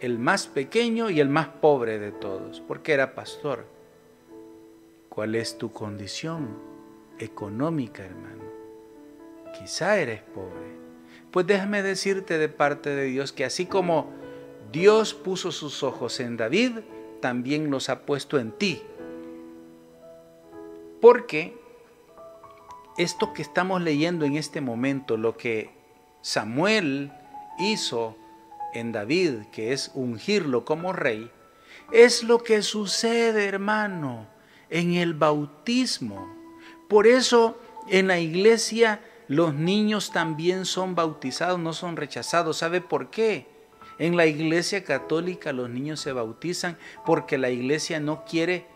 el 0.00 0.18
más 0.18 0.48
pequeño 0.48 1.10
y 1.10 1.20
el 1.20 1.28
más 1.28 1.46
pobre 1.46 2.00
de 2.00 2.10
todos, 2.10 2.60
porque 2.60 2.92
era 2.92 3.14
pastor. 3.14 3.66
¿Cuál 5.08 5.36
es 5.36 5.56
tu 5.56 5.72
condición? 5.72 6.75
Económica, 7.18 8.04
hermano. 8.04 8.44
Quizá 9.58 9.98
eres 9.98 10.22
pobre. 10.22 10.76
Pues 11.30 11.46
déjame 11.46 11.82
decirte 11.82 12.38
de 12.38 12.48
parte 12.48 12.90
de 12.90 13.04
Dios 13.04 13.32
que 13.32 13.44
así 13.44 13.66
como 13.66 14.10
Dios 14.72 15.14
puso 15.14 15.52
sus 15.52 15.82
ojos 15.82 16.20
en 16.20 16.36
David, 16.36 16.80
también 17.20 17.70
los 17.70 17.88
ha 17.88 18.00
puesto 18.06 18.38
en 18.38 18.52
ti. 18.52 18.82
Porque 21.00 21.56
esto 22.96 23.32
que 23.32 23.42
estamos 23.42 23.82
leyendo 23.82 24.24
en 24.24 24.36
este 24.36 24.60
momento, 24.60 25.16
lo 25.16 25.36
que 25.36 25.70
Samuel 26.22 27.12
hizo 27.58 28.16
en 28.74 28.92
David, 28.92 29.46
que 29.52 29.72
es 29.72 29.90
ungirlo 29.94 30.64
como 30.64 30.92
rey, 30.92 31.30
es 31.92 32.22
lo 32.22 32.42
que 32.42 32.62
sucede, 32.62 33.46
hermano, 33.46 34.26
en 34.70 34.94
el 34.94 35.14
bautismo. 35.14 36.35
Por 36.88 37.06
eso 37.06 37.58
en 37.88 38.08
la 38.08 38.18
iglesia 38.18 39.00
los 39.28 39.54
niños 39.54 40.12
también 40.12 40.64
son 40.64 40.94
bautizados, 40.94 41.58
no 41.58 41.72
son 41.72 41.96
rechazados. 41.96 42.58
¿Sabe 42.58 42.80
por 42.80 43.10
qué? 43.10 43.46
En 43.98 44.16
la 44.16 44.26
iglesia 44.26 44.84
católica 44.84 45.52
los 45.52 45.70
niños 45.70 46.00
se 46.00 46.12
bautizan 46.12 46.76
porque 47.04 47.38
la 47.38 47.50
iglesia 47.50 47.98
no 47.98 48.24
quiere 48.24 48.66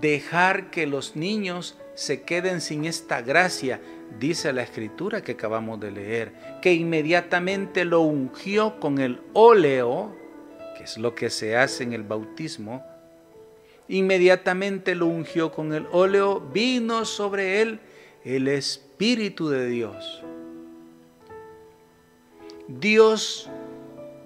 dejar 0.00 0.70
que 0.70 0.86
los 0.86 1.16
niños 1.16 1.76
se 1.94 2.22
queden 2.22 2.60
sin 2.60 2.84
esta 2.84 3.22
gracia, 3.22 3.80
dice 4.20 4.52
la 4.52 4.62
escritura 4.62 5.22
que 5.22 5.32
acabamos 5.32 5.80
de 5.80 5.90
leer, 5.90 6.32
que 6.62 6.72
inmediatamente 6.72 7.84
lo 7.84 8.02
ungió 8.02 8.78
con 8.78 8.98
el 8.98 9.20
óleo, 9.32 10.14
que 10.76 10.84
es 10.84 10.96
lo 10.96 11.14
que 11.16 11.28
se 11.28 11.56
hace 11.56 11.82
en 11.82 11.92
el 11.92 12.04
bautismo, 12.04 12.84
Inmediatamente 13.88 14.94
lo 14.94 15.06
ungió 15.06 15.50
con 15.50 15.72
el 15.72 15.86
óleo, 15.92 16.40
vino 16.40 17.04
sobre 17.04 17.62
él 17.62 17.80
el 18.24 18.48
Espíritu 18.48 19.48
de 19.48 19.66
Dios. 19.66 20.22
Dios 22.68 23.48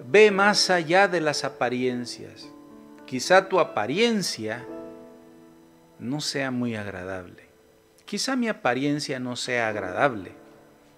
ve 0.05 0.31
más 0.31 0.69
allá 0.69 1.07
de 1.07 1.21
las 1.21 1.45
apariencias. 1.45 2.49
Quizá 3.05 3.47
tu 3.47 3.59
apariencia 3.59 4.65
no 5.97 6.19
sea 6.19 6.51
muy 6.51 6.75
agradable. 6.75 7.43
Quizá 8.05 8.35
mi 8.35 8.49
apariencia 8.49 9.19
no 9.19 9.37
sea 9.37 9.69
agradable. 9.69 10.33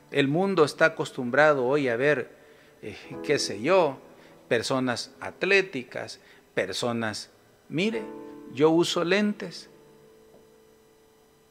El 0.10 0.28
mundo 0.28 0.66
está 0.66 0.86
acostumbrado 0.86 1.66
hoy 1.66 1.88
a 1.88 1.96
ver, 1.96 2.32
eh, 2.82 2.98
qué 3.24 3.38
sé 3.38 3.62
yo, 3.62 4.00
personas 4.48 5.12
atléticas, 5.20 6.20
personas, 6.56 7.30
mire, 7.70 8.02
yo 8.54 8.70
uso 8.70 9.04
lentes. 9.04 9.70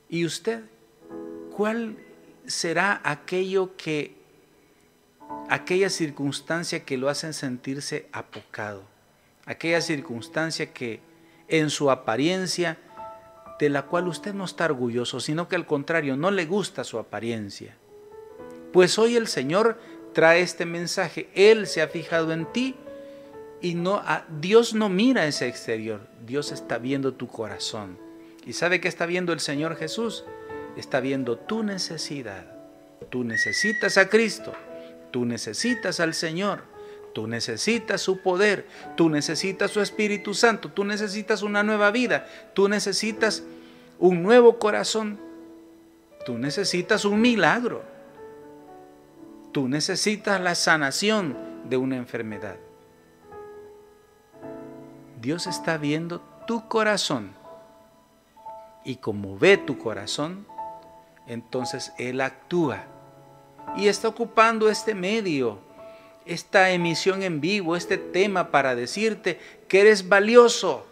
¿Y 0.08 0.24
usted? 0.24 0.62
¿Cuál 1.56 1.96
será 2.46 3.00
aquello 3.04 3.76
que 3.76 4.16
aquella 5.48 5.90
circunstancia 5.90 6.84
que 6.84 6.96
lo 6.96 7.08
hacen 7.08 7.32
sentirse 7.32 8.08
apocado, 8.12 8.82
aquella 9.46 9.80
circunstancia 9.80 10.72
que 10.72 11.00
en 11.48 11.70
su 11.70 11.90
apariencia, 11.90 12.78
de 13.58 13.68
la 13.68 13.82
cual 13.82 14.08
usted 14.08 14.34
no 14.34 14.44
está 14.44 14.64
orgulloso, 14.64 15.20
sino 15.20 15.48
que 15.48 15.56
al 15.56 15.66
contrario, 15.66 16.16
no 16.16 16.30
le 16.30 16.44
gusta 16.46 16.82
su 16.82 16.98
apariencia. 16.98 17.76
Pues 18.72 18.98
hoy 18.98 19.16
el 19.16 19.28
Señor 19.28 19.78
trae 20.12 20.40
este 20.40 20.66
mensaje, 20.66 21.28
Él 21.34 21.66
se 21.66 21.80
ha 21.80 21.88
fijado 21.88 22.32
en 22.32 22.46
ti 22.52 22.74
y 23.64 23.74
no, 23.74 24.02
Dios 24.42 24.74
no 24.74 24.90
mira 24.90 25.26
ese 25.26 25.48
exterior, 25.48 26.06
Dios 26.26 26.52
está 26.52 26.76
viendo 26.76 27.14
tu 27.14 27.28
corazón. 27.28 27.96
¿Y 28.44 28.52
sabe 28.52 28.78
qué 28.78 28.88
está 28.88 29.06
viendo 29.06 29.32
el 29.32 29.40
Señor 29.40 29.76
Jesús? 29.76 30.22
Está 30.76 31.00
viendo 31.00 31.38
tu 31.38 31.62
necesidad. 31.62 32.44
Tú 33.08 33.24
necesitas 33.24 33.96
a 33.96 34.10
Cristo, 34.10 34.52
tú 35.12 35.24
necesitas 35.24 35.98
al 35.98 36.12
Señor, 36.12 36.64
tú 37.14 37.26
necesitas 37.26 38.02
su 38.02 38.18
poder, 38.18 38.66
tú 38.98 39.08
necesitas 39.08 39.70
su 39.70 39.80
Espíritu 39.80 40.34
Santo, 40.34 40.70
tú 40.70 40.84
necesitas 40.84 41.40
una 41.40 41.62
nueva 41.62 41.90
vida, 41.90 42.26
tú 42.52 42.68
necesitas 42.68 43.44
un 43.98 44.22
nuevo 44.22 44.58
corazón, 44.58 45.18
tú 46.26 46.36
necesitas 46.36 47.06
un 47.06 47.18
milagro, 47.18 47.82
tú 49.52 49.68
necesitas 49.68 50.38
la 50.38 50.54
sanación 50.54 51.34
de 51.70 51.78
una 51.78 51.96
enfermedad. 51.96 52.58
Dios 55.24 55.46
está 55.46 55.78
viendo 55.78 56.20
tu 56.46 56.68
corazón 56.68 57.32
y 58.84 58.96
como 58.96 59.38
ve 59.38 59.56
tu 59.56 59.78
corazón, 59.78 60.46
entonces 61.26 61.94
Él 61.96 62.20
actúa 62.20 62.84
y 63.74 63.88
está 63.88 64.08
ocupando 64.08 64.68
este 64.68 64.94
medio, 64.94 65.60
esta 66.26 66.72
emisión 66.72 67.22
en 67.22 67.40
vivo, 67.40 67.74
este 67.74 67.96
tema 67.96 68.50
para 68.50 68.74
decirte 68.74 69.40
que 69.66 69.80
eres 69.80 70.10
valioso. 70.10 70.84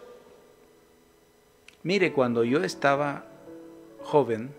Mire, 1.83 2.11
cuando 2.11 2.43
yo 2.43 2.63
estaba 2.63 3.25
joven 4.01 4.51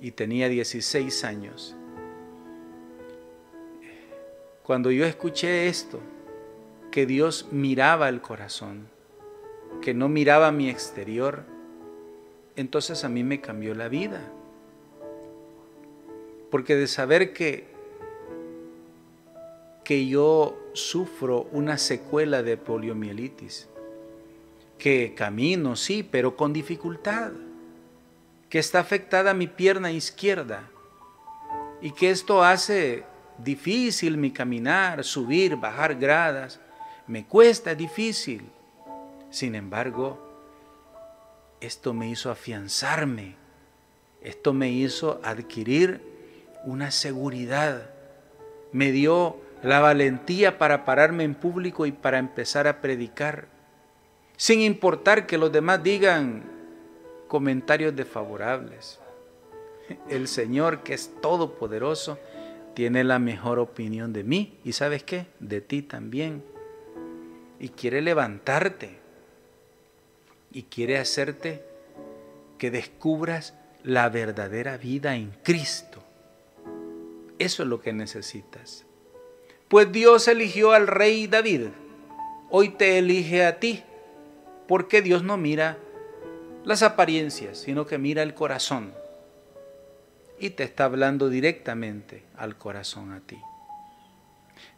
y 0.00 0.12
tenía 0.12 0.48
16 0.48 1.24
años, 1.24 1.74
cuando 4.62 4.92
yo 4.92 5.04
escuché 5.04 5.66
esto, 5.66 5.98
que 6.92 7.04
Dios 7.04 7.48
miraba 7.50 8.08
el 8.08 8.20
corazón, 8.20 8.96
que 9.82 9.94
no 9.94 10.08
miraba 10.08 10.52
mi 10.52 10.68
exterior, 10.68 11.44
entonces 12.56 13.04
a 13.04 13.08
mí 13.08 13.22
me 13.22 13.40
cambió 13.40 13.74
la 13.74 13.88
vida. 13.88 14.20
Porque 16.50 16.74
de 16.74 16.86
saber 16.86 17.32
que, 17.32 17.66
que 19.84 20.06
yo 20.06 20.58
sufro 20.72 21.48
una 21.52 21.78
secuela 21.78 22.42
de 22.42 22.56
poliomielitis, 22.56 23.68
que 24.78 25.14
camino, 25.14 25.76
sí, 25.76 26.02
pero 26.02 26.36
con 26.36 26.52
dificultad, 26.52 27.32
que 28.48 28.58
está 28.58 28.80
afectada 28.80 29.34
mi 29.34 29.46
pierna 29.46 29.92
izquierda 29.92 30.70
y 31.80 31.92
que 31.92 32.10
esto 32.10 32.42
hace 32.42 33.04
difícil 33.38 34.16
mi 34.16 34.30
caminar, 34.30 35.04
subir, 35.04 35.56
bajar 35.56 35.94
gradas, 35.94 36.60
me 37.06 37.24
cuesta 37.24 37.74
difícil. 37.74 38.42
Sin 39.30 39.54
embargo, 39.54 40.18
esto 41.60 41.92
me 41.92 42.08
hizo 42.08 42.30
afianzarme, 42.30 43.36
esto 44.22 44.52
me 44.52 44.70
hizo 44.70 45.20
adquirir 45.22 46.00
una 46.64 46.90
seguridad, 46.90 47.90
me 48.72 48.90
dio 48.90 49.36
la 49.62 49.80
valentía 49.80 50.58
para 50.58 50.84
pararme 50.84 51.24
en 51.24 51.34
público 51.34 51.84
y 51.84 51.92
para 51.92 52.18
empezar 52.18 52.66
a 52.66 52.80
predicar, 52.80 53.48
sin 54.36 54.60
importar 54.60 55.26
que 55.26 55.38
los 55.38 55.52
demás 55.52 55.82
digan 55.82 56.44
comentarios 57.26 57.94
desfavorables. 57.94 58.98
El 60.08 60.28
Señor, 60.28 60.82
que 60.82 60.94
es 60.94 61.12
todopoderoso, 61.20 62.18
tiene 62.74 63.04
la 63.04 63.18
mejor 63.18 63.58
opinión 63.58 64.12
de 64.12 64.22
mí 64.22 64.58
y 64.64 64.72
sabes 64.72 65.02
qué, 65.02 65.26
de 65.40 65.60
ti 65.60 65.82
también. 65.82 66.44
Y 67.58 67.70
quiere 67.70 68.00
levantarte 68.00 69.07
y 70.58 70.64
quiere 70.64 70.98
hacerte 70.98 71.62
que 72.58 72.72
descubras 72.72 73.54
la 73.84 74.08
verdadera 74.08 74.76
vida 74.76 75.14
en 75.14 75.30
Cristo. 75.44 76.02
Eso 77.38 77.62
es 77.62 77.68
lo 77.68 77.80
que 77.80 77.92
necesitas. 77.92 78.84
Pues 79.68 79.92
Dios 79.92 80.26
eligió 80.26 80.72
al 80.72 80.88
rey 80.88 81.28
David. 81.28 81.68
Hoy 82.50 82.70
te 82.70 82.98
elige 82.98 83.46
a 83.46 83.60
ti. 83.60 83.84
Porque 84.66 85.00
Dios 85.00 85.22
no 85.22 85.36
mira 85.36 85.78
las 86.64 86.82
apariencias, 86.82 87.58
sino 87.58 87.86
que 87.86 87.98
mira 87.98 88.24
el 88.24 88.34
corazón. 88.34 88.92
Y 90.40 90.50
te 90.50 90.64
está 90.64 90.86
hablando 90.86 91.28
directamente 91.28 92.24
al 92.36 92.58
corazón 92.58 93.12
a 93.12 93.20
ti. 93.20 93.38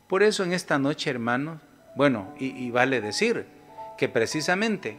Por 0.09 0.23
eso 0.23 0.45
en 0.45 0.53
esta 0.53 0.79
noche, 0.79 1.09
hermanos, 1.09 1.63
bueno, 1.97 2.35
y, 2.39 2.49
y 2.49 2.71
vale 2.71 3.01
decir 3.01 3.47
que 3.97 4.11
precisamente, 4.11 4.99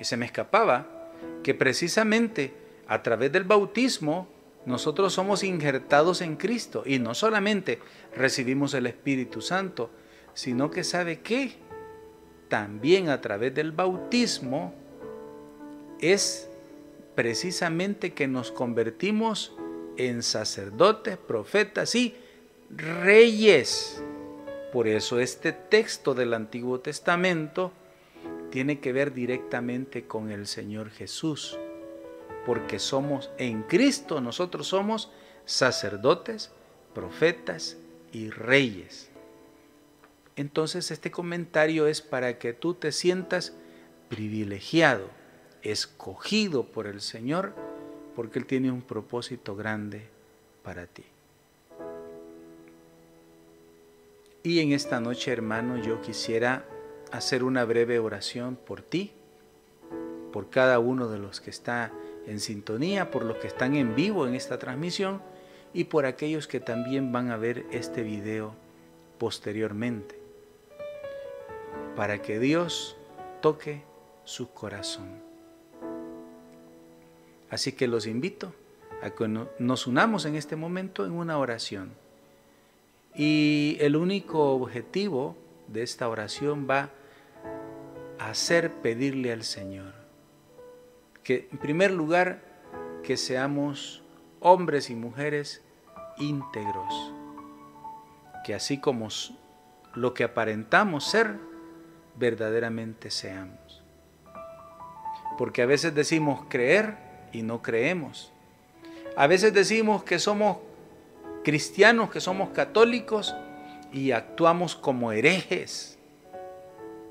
y 0.00 0.04
se 0.04 0.16
me 0.16 0.26
escapaba, 0.26 1.12
que 1.42 1.54
precisamente 1.54 2.54
a 2.88 3.02
través 3.02 3.30
del 3.30 3.44
bautismo 3.44 4.26
nosotros 4.66 5.12
somos 5.12 5.44
injertados 5.44 6.22
en 6.22 6.36
Cristo 6.36 6.82
y 6.84 6.98
no 6.98 7.14
solamente 7.14 7.78
recibimos 8.16 8.74
el 8.74 8.86
Espíritu 8.86 9.40
Santo, 9.40 9.90
sino 10.34 10.70
que 10.70 10.84
sabe 10.84 11.20
que 11.20 11.54
también 12.48 13.10
a 13.10 13.20
través 13.20 13.54
del 13.54 13.72
bautismo 13.72 14.74
es 16.00 16.48
precisamente 17.14 18.12
que 18.12 18.26
nos 18.26 18.50
convertimos 18.50 19.54
en 19.96 20.22
sacerdotes, 20.22 21.16
profetas 21.18 21.94
y 21.94 22.14
reyes. 22.70 24.02
Por 24.72 24.88
eso 24.88 25.20
este 25.20 25.52
texto 25.52 26.14
del 26.14 26.32
Antiguo 26.32 26.80
Testamento 26.80 27.72
tiene 28.50 28.80
que 28.80 28.92
ver 28.92 29.12
directamente 29.12 30.06
con 30.06 30.30
el 30.30 30.46
Señor 30.46 30.90
Jesús 30.90 31.58
porque 32.44 32.78
somos 32.78 33.30
en 33.38 33.62
Cristo, 33.62 34.20
nosotros 34.20 34.68
somos 34.68 35.10
sacerdotes, 35.44 36.50
profetas 36.94 37.76
y 38.12 38.30
reyes. 38.30 39.10
Entonces 40.36 40.90
este 40.90 41.10
comentario 41.10 41.86
es 41.86 42.00
para 42.00 42.38
que 42.38 42.52
tú 42.52 42.74
te 42.74 42.92
sientas 42.92 43.52
privilegiado, 44.08 45.10
escogido 45.62 46.64
por 46.64 46.86
el 46.86 47.00
Señor, 47.00 47.54
porque 48.16 48.38
Él 48.38 48.46
tiene 48.46 48.72
un 48.72 48.82
propósito 48.82 49.54
grande 49.54 50.08
para 50.62 50.86
ti. 50.86 51.04
Y 54.42 54.60
en 54.60 54.72
esta 54.72 55.00
noche, 55.00 55.30
hermano, 55.30 55.76
yo 55.82 56.00
quisiera 56.00 56.64
hacer 57.12 57.44
una 57.44 57.64
breve 57.64 57.98
oración 57.98 58.56
por 58.56 58.82
ti, 58.82 59.12
por 60.32 60.50
cada 60.50 60.78
uno 60.78 61.08
de 61.08 61.18
los 61.18 61.40
que 61.40 61.50
está 61.50 61.92
en 62.26 62.40
sintonía, 62.40 63.10
por 63.10 63.24
los 63.24 63.38
que 63.38 63.46
están 63.46 63.74
en 63.74 63.94
vivo 63.94 64.26
en 64.26 64.34
esta 64.34 64.58
transmisión 64.58 65.20
y 65.72 65.84
por 65.84 66.06
aquellos 66.06 66.46
que 66.46 66.60
también 66.60 67.12
van 67.12 67.30
a 67.30 67.36
ver 67.36 67.66
este 67.70 68.02
video 68.02 68.54
posteriormente, 69.18 70.18
para 71.96 72.22
que 72.22 72.38
Dios 72.38 72.96
toque 73.40 73.82
su 74.24 74.52
corazón. 74.52 75.30
Así 77.50 77.72
que 77.72 77.88
los 77.88 78.06
invito 78.06 78.54
a 79.02 79.10
que 79.10 79.26
nos 79.58 79.86
unamos 79.86 80.24
en 80.24 80.36
este 80.36 80.56
momento 80.56 81.04
en 81.04 81.12
una 81.12 81.38
oración. 81.38 81.92
Y 83.14 83.76
el 83.80 83.96
único 83.96 84.52
objetivo 84.52 85.36
de 85.66 85.82
esta 85.82 86.08
oración 86.08 86.68
va 86.70 86.90
a 88.20 88.34
ser 88.34 88.70
pedirle 88.70 89.32
al 89.32 89.42
Señor 89.42 90.00
que 91.22 91.48
en 91.52 91.58
primer 91.58 91.92
lugar, 91.92 92.42
que 93.04 93.16
seamos 93.16 94.02
hombres 94.40 94.90
y 94.90 94.96
mujeres 94.96 95.62
íntegros, 96.18 97.12
que 98.44 98.54
así 98.54 98.78
como 98.78 99.08
lo 99.94 100.12
que 100.12 100.24
aparentamos 100.24 101.04
ser, 101.04 101.36
verdaderamente 102.16 103.12
seamos. 103.12 103.82
Porque 105.38 105.62
a 105.62 105.66
veces 105.66 105.94
decimos 105.94 106.46
creer 106.48 106.96
y 107.32 107.42
no 107.42 107.62
creemos. 107.62 108.32
A 109.16 109.28
veces 109.28 109.54
decimos 109.54 110.02
que 110.02 110.18
somos 110.18 110.58
cristianos, 111.44 112.10
que 112.10 112.20
somos 112.20 112.48
católicos 112.50 113.36
y 113.92 114.10
actuamos 114.10 114.74
como 114.74 115.12
herejes. 115.12 115.99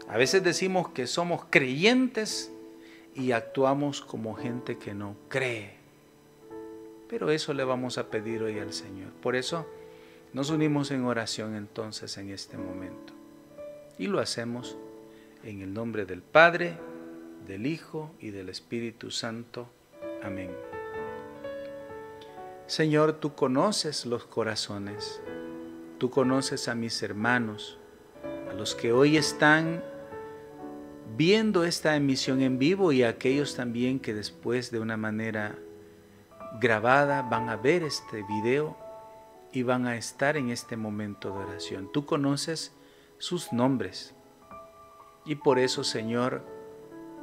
A 0.10 0.18
veces 0.18 0.44
decimos 0.44 0.90
que 0.90 1.06
somos 1.06 1.46
creyentes 1.52 2.52
y 3.14 3.32
actuamos 3.32 4.02
como 4.02 4.34
gente 4.34 4.80
que 4.80 4.96
no 4.96 5.16
cree. 5.30 5.76
Pero 7.08 7.30
eso 7.30 7.54
le 7.54 7.64
vamos 7.64 8.00
a 8.00 8.10
pedir 8.10 8.42
hoy 8.42 8.58
al 8.58 8.74
Señor. 8.74 9.12
Por 9.22 9.36
eso 9.36 9.68
Nos 10.32 10.52
unimos 10.52 10.92
en 10.92 11.06
oración 11.06 11.56
entonces 11.56 12.16
en 12.20 12.30
este 12.30 12.56
momento. 12.56 13.14
Y 13.98 14.06
lo 14.06 14.20
hacemos 14.20 14.78
en 15.44 15.62
el 15.62 15.74
nombre 15.74 16.06
del 16.06 16.22
Padre, 16.22 16.78
del 17.48 17.66
Hijo 17.66 18.12
y 18.20 18.30
del 18.30 18.50
Espíritu 18.50 19.10
Santo. 19.10 19.68
Amén. 20.22 20.52
Señor, 22.68 23.14
tú 23.14 23.34
conoces 23.34 24.06
los 24.06 24.26
corazones, 24.26 25.20
tú 25.98 26.12
conoces 26.12 26.68
a 26.68 26.76
mis 26.76 27.02
hermanos, 27.02 27.80
a 28.52 28.54
los 28.54 28.76
que 28.76 28.92
hoy 28.92 29.18
están 29.18 29.84
viendo 31.20 31.66
esta 31.66 31.96
emisión 31.96 32.42
en 32.42 32.58
vivo 32.58 32.92
y 32.94 33.04
aquellos 33.04 33.56
también 33.56 34.00
que 34.00 34.14
después 34.14 34.72
de 34.72 34.80
una 34.80 34.98
manera 34.98 35.60
grabada 36.60 37.22
van 37.22 37.50
a 37.50 37.58
ver 37.58 37.84
este 37.84 38.24
video 38.24 38.76
y 39.52 39.64
van 39.64 39.86
a 39.86 39.98
estar 39.98 40.38
en 40.38 40.50
este 40.50 40.78
momento 40.78 41.32
de 41.32 41.44
oración. 41.44 41.92
Tú 41.92 42.06
conoces 42.06 42.74
sus 43.18 43.54
nombres 43.54 44.16
y 45.26 45.36
por 45.36 45.60
eso, 45.60 45.84
Señor, 45.84 46.42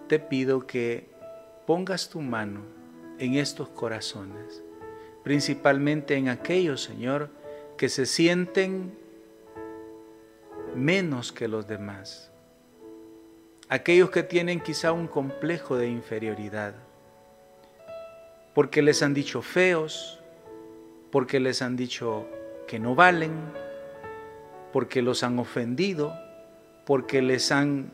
te 0.08 0.18
pido 0.18 0.66
que 0.66 1.10
pongas 1.66 2.10
tu 2.10 2.20
mano 2.20 2.60
en 3.18 3.34
estos 3.34 3.70
corazones 3.70 4.62
principalmente 5.26 6.14
en 6.14 6.28
aquellos, 6.28 6.84
Señor, 6.84 7.30
que 7.76 7.88
se 7.88 8.06
sienten 8.06 8.96
menos 10.76 11.32
que 11.32 11.48
los 11.48 11.66
demás. 11.66 12.30
Aquellos 13.68 14.10
que 14.10 14.22
tienen 14.22 14.60
quizá 14.60 14.92
un 14.92 15.08
complejo 15.08 15.76
de 15.76 15.88
inferioridad, 15.88 16.74
porque 18.54 18.80
les 18.80 19.02
han 19.02 19.12
dicho 19.12 19.42
feos, 19.42 20.20
porque 21.10 21.40
les 21.40 21.62
han 21.62 21.76
dicho 21.76 22.26
que 22.68 22.78
no 22.78 22.94
valen, 22.94 23.32
porque 24.72 25.02
los 25.02 25.24
han 25.24 25.38
ofendido, 25.40 26.14
porque 26.84 27.22
les 27.22 27.50
han 27.50 27.90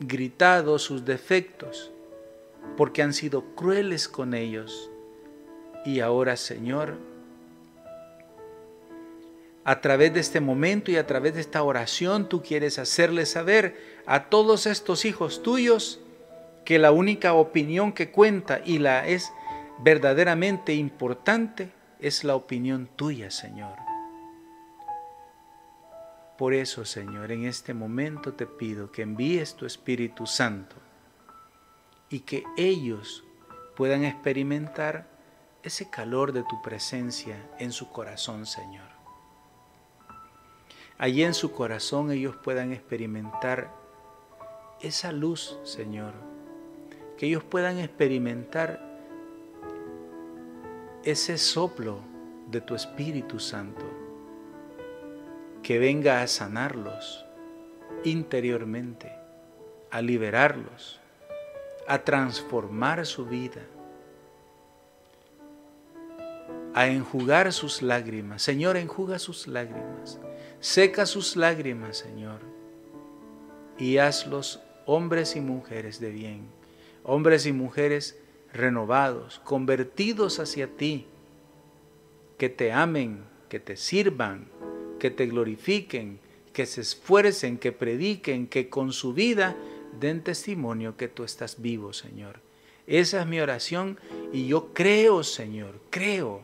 gritado 0.00 0.78
sus 0.78 1.04
defectos, 1.04 1.92
porque 2.76 3.02
han 3.02 3.12
sido 3.12 3.42
crueles 3.54 4.08
con 4.08 4.32
ellos. 4.32 4.90
Y 5.84 6.00
ahora, 6.00 6.36
Señor, 6.36 6.96
a 9.64 9.80
través 9.80 10.14
de 10.14 10.20
este 10.20 10.40
momento 10.40 10.90
y 10.90 10.96
a 10.96 11.06
través 11.06 11.34
de 11.34 11.40
esta 11.40 11.62
oración, 11.62 12.28
tú 12.28 12.42
quieres 12.42 12.78
hacerle 12.78 13.26
saber 13.26 13.93
a 14.06 14.24
todos 14.24 14.66
estos 14.66 15.04
hijos 15.04 15.42
tuyos 15.42 16.00
que 16.64 16.78
la 16.78 16.92
única 16.92 17.34
opinión 17.34 17.92
que 17.92 18.10
cuenta 18.10 18.60
y 18.64 18.78
la 18.78 19.06
es 19.06 19.32
verdaderamente 19.78 20.74
importante 20.74 21.72
es 22.00 22.24
la 22.24 22.34
opinión 22.34 22.88
tuya, 22.96 23.30
Señor. 23.30 23.76
Por 26.38 26.52
eso, 26.52 26.84
Señor, 26.84 27.30
en 27.30 27.44
este 27.44 27.74
momento 27.74 28.32
te 28.34 28.46
pido 28.46 28.90
que 28.90 29.02
envíes 29.02 29.54
tu 29.54 29.66
Espíritu 29.66 30.26
Santo 30.26 30.76
y 32.08 32.20
que 32.20 32.44
ellos 32.56 33.24
puedan 33.76 34.04
experimentar 34.04 35.08
ese 35.62 35.88
calor 35.88 36.32
de 36.32 36.42
tu 36.42 36.60
presencia 36.60 37.36
en 37.58 37.72
su 37.72 37.90
corazón, 37.90 38.46
Señor. 38.46 38.88
Allí 40.98 41.22
en 41.22 41.34
su 41.34 41.52
corazón 41.52 42.10
ellos 42.10 42.36
puedan 42.36 42.72
experimentar 42.72 43.83
esa 44.86 45.12
luz, 45.12 45.58
Señor. 45.64 46.12
Que 47.16 47.26
ellos 47.26 47.44
puedan 47.44 47.78
experimentar 47.78 48.80
ese 51.04 51.38
soplo 51.38 52.00
de 52.50 52.60
tu 52.60 52.74
Espíritu 52.74 53.38
Santo. 53.38 53.84
Que 55.62 55.78
venga 55.78 56.22
a 56.22 56.26
sanarlos 56.26 57.24
interiormente, 58.04 59.12
a 59.90 60.02
liberarlos, 60.02 61.00
a 61.86 61.98
transformar 61.98 63.06
su 63.06 63.26
vida 63.26 63.62
a 66.74 66.88
enjugar 66.88 67.52
sus 67.52 67.82
lágrimas. 67.82 68.42
Señor, 68.42 68.76
enjuga 68.76 69.20
sus 69.20 69.46
lágrimas. 69.46 70.18
Seca 70.58 71.06
sus 71.06 71.36
lágrimas, 71.36 71.96
Señor. 71.96 72.40
Y 73.78 73.98
hazlos 73.98 74.60
hombres 74.86 75.36
y 75.36 75.40
mujeres 75.40 76.00
de 76.00 76.10
bien. 76.10 76.46
Hombres 77.02 77.46
y 77.46 77.52
mujeres 77.52 78.18
renovados, 78.52 79.40
convertidos 79.44 80.38
hacia 80.38 80.68
ti. 80.68 81.06
Que 82.38 82.48
te 82.48 82.72
amen, 82.72 83.24
que 83.48 83.60
te 83.60 83.76
sirvan, 83.76 84.46
que 84.98 85.10
te 85.10 85.26
glorifiquen, 85.26 86.18
que 86.52 86.66
se 86.66 86.80
esfuercen, 86.80 87.58
que 87.58 87.72
prediquen, 87.72 88.46
que 88.46 88.68
con 88.68 88.92
su 88.92 89.14
vida 89.14 89.56
den 90.00 90.22
testimonio 90.22 90.96
que 90.96 91.08
tú 91.08 91.24
estás 91.24 91.60
vivo, 91.60 91.92
Señor. 91.92 92.40
Esa 92.86 93.20
es 93.20 93.26
mi 93.26 93.40
oración 93.40 93.98
y 94.32 94.46
yo 94.46 94.72
creo, 94.74 95.22
Señor, 95.22 95.80
creo 95.90 96.42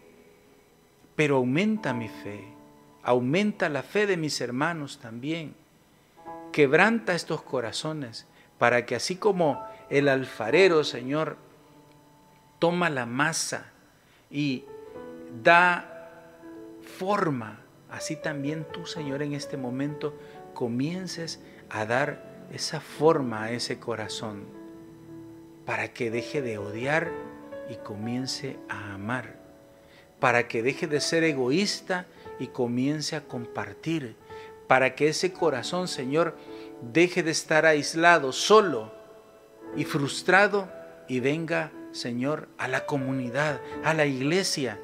pero 1.20 1.36
aumenta 1.36 1.92
mi 1.92 2.08
fe, 2.08 2.42
aumenta 3.02 3.68
la 3.68 3.82
fe 3.82 4.06
de 4.06 4.16
mis 4.16 4.40
hermanos 4.40 5.00
también. 5.02 5.54
Quebranta 6.50 7.14
estos 7.14 7.42
corazones 7.42 8.24
para 8.60 8.86
que 8.86 8.94
así 8.94 9.16
como 9.16 9.66
el 9.88 10.08
alfarero, 10.08 10.84
Señor, 10.84 11.36
toma 12.60 12.90
la 12.90 13.06
masa 13.06 13.72
y 14.30 14.64
da 15.42 16.12
forma, 16.98 17.58
así 17.90 18.14
también 18.14 18.64
tú, 18.72 18.86
Señor, 18.86 19.22
en 19.22 19.32
este 19.32 19.56
momento 19.56 20.14
comiences 20.54 21.40
a 21.70 21.84
dar 21.86 22.46
esa 22.52 22.80
forma 22.80 23.42
a 23.42 23.50
ese 23.50 23.80
corazón 23.80 24.44
para 25.66 25.92
que 25.92 26.12
deje 26.12 26.40
de 26.40 26.58
odiar 26.58 27.10
y 27.68 27.74
comience 27.74 28.56
a 28.68 28.94
amar 28.94 29.40
para 30.20 30.46
que 30.46 30.62
deje 30.62 30.86
de 30.86 31.00
ser 31.00 31.24
egoísta 31.24 32.06
y 32.38 32.48
comience 32.48 33.16
a 33.16 33.22
compartir, 33.22 34.14
para 34.68 34.94
que 34.94 35.08
ese 35.08 35.32
corazón, 35.32 35.88
Señor, 35.88 36.36
deje 36.82 37.22
de 37.22 37.30
estar 37.30 37.66
aislado, 37.66 38.32
solo 38.32 38.92
y 39.76 39.84
frustrado 39.84 40.68
y 41.08 41.20
venga, 41.20 41.72
Señor, 41.92 42.48
a 42.58 42.68
la 42.68 42.86
comunidad, 42.86 43.60
a 43.84 43.94
la 43.94 44.06
iglesia, 44.06 44.80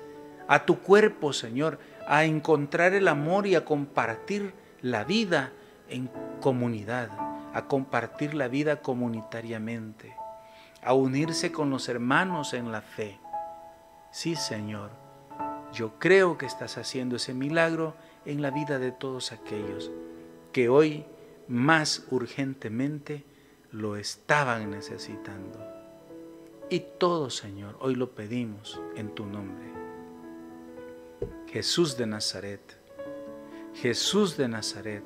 a 0.48 0.64
tu 0.64 0.80
cuerpo, 0.80 1.32
Señor, 1.32 1.78
a 2.06 2.24
encontrar 2.24 2.94
el 2.94 3.08
amor 3.08 3.46
y 3.46 3.54
a 3.54 3.64
compartir 3.64 4.54
la 4.80 5.04
vida 5.04 5.52
en 5.88 6.10
comunidad, 6.40 7.10
a 7.54 7.66
compartir 7.66 8.34
la 8.34 8.48
vida 8.48 8.80
comunitariamente, 8.82 10.14
a 10.82 10.94
unirse 10.94 11.52
con 11.52 11.70
los 11.70 11.88
hermanos 11.88 12.54
en 12.54 12.70
la 12.70 12.80
fe. 12.80 13.18
Sí, 14.10 14.36
Señor 14.36 15.06
yo 15.72 15.98
creo 15.98 16.38
que 16.38 16.46
estás 16.46 16.78
haciendo 16.78 17.16
ese 17.16 17.34
milagro 17.34 17.94
en 18.24 18.40
la 18.42 18.50
vida 18.50 18.78
de 18.78 18.92
todos 18.92 19.32
aquellos 19.32 19.90
que 20.52 20.68
hoy 20.68 21.04
más 21.48 22.06
urgentemente 22.10 23.24
lo 23.72 23.96
estaban 23.96 24.70
necesitando. 24.70 25.58
Y 26.68 26.80
todo, 26.98 27.30
Señor, 27.30 27.76
hoy 27.80 27.94
lo 27.94 28.10
pedimos 28.10 28.80
en 28.96 29.14
tu 29.14 29.24
nombre. 29.26 29.66
Jesús 31.46 31.96
de 31.96 32.06
Nazaret, 32.06 32.60
Jesús 33.74 34.36
de 34.36 34.48
Nazaret, 34.48 35.04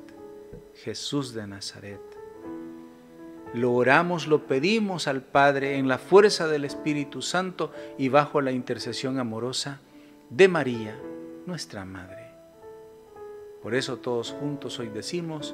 Jesús 0.83 1.33
de 1.33 1.45
Nazaret. 1.45 2.01
Lo 3.53 3.73
oramos, 3.73 4.27
lo 4.27 4.47
pedimos 4.47 5.07
al 5.07 5.21
Padre 5.21 5.77
en 5.77 5.87
la 5.87 5.97
fuerza 5.97 6.47
del 6.47 6.65
Espíritu 6.65 7.21
Santo 7.21 7.71
y 7.97 8.09
bajo 8.09 8.41
la 8.41 8.51
intercesión 8.51 9.19
amorosa 9.19 9.81
de 10.29 10.47
María, 10.47 10.97
nuestra 11.45 11.83
Madre. 11.85 12.31
Por 13.61 13.75
eso 13.75 13.97
todos 13.97 14.31
juntos 14.31 14.79
hoy 14.79 14.87
decimos, 14.87 15.53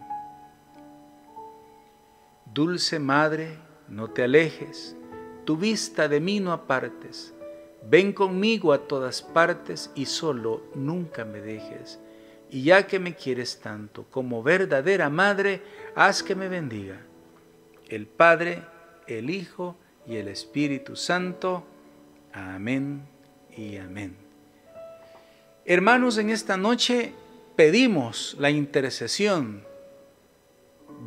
Dulce 2.53 2.99
Madre, 2.99 3.57
no 3.87 4.09
te 4.09 4.23
alejes, 4.23 4.95
tu 5.45 5.55
vista 5.55 6.07
de 6.07 6.19
mí 6.19 6.39
no 6.39 6.51
apartes. 6.51 7.33
Ven 7.89 8.13
conmigo 8.13 8.73
a 8.73 8.87
todas 8.87 9.21
partes 9.21 9.89
y 9.95 10.05
solo 10.05 10.63
nunca 10.75 11.25
me 11.25 11.41
dejes. 11.41 11.99
y 12.53 12.63
ya 12.63 12.85
que 12.85 12.99
me 12.99 13.15
quieres 13.15 13.61
tanto 13.61 14.03
como 14.11 14.43
verdadera 14.43 15.09
madre, 15.09 15.61
haz 15.95 16.21
que 16.21 16.35
me 16.35 16.49
bendiga. 16.49 16.99
El 17.87 18.07
Padre, 18.07 18.61
el 19.07 19.29
Hijo 19.29 19.77
y 20.05 20.17
el 20.17 20.27
Espíritu 20.27 20.97
Santo. 20.97 21.63
Amén 22.33 23.03
y 23.55 23.77
amén. 23.77 24.17
Hermanos, 25.63 26.17
en 26.17 26.29
esta 26.29 26.57
noche 26.57 27.13
pedimos 27.55 28.35
la 28.37 28.49
intercesión 28.49 29.63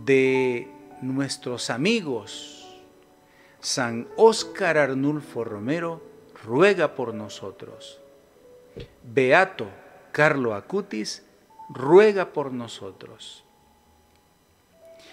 de 0.07 0.74
nuestros 1.05 1.71
amigos. 1.71 2.83
San 3.61 4.09
Óscar 4.17 4.79
Arnulfo 4.79 5.45
Romero 5.45 6.03
ruega 6.45 6.95
por 6.95 7.15
nosotros. 7.15 8.01
Beato 9.03 9.69
Carlo 10.13 10.55
Acutis 10.55 11.23
ruega 11.69 12.33
por 12.33 12.53
nosotros. 12.53 13.45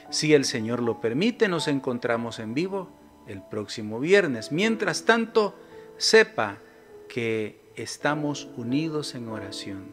Si 0.10 0.34
el 0.34 0.46
Señor 0.46 0.82
lo 0.82 1.00
permite, 1.00 1.48
nos 1.48 1.68
encontramos 1.68 2.40
en 2.40 2.54
vivo 2.54 2.90
el 3.28 3.42
próximo 3.42 4.00
viernes. 4.00 4.52
Mientras 4.52 5.06
tanto, 5.06 5.56
sepa 5.98 6.58
que 7.08 7.62
estamos 7.76 8.50
unidos 8.58 9.16
en 9.16 9.30
oración. 9.30 9.86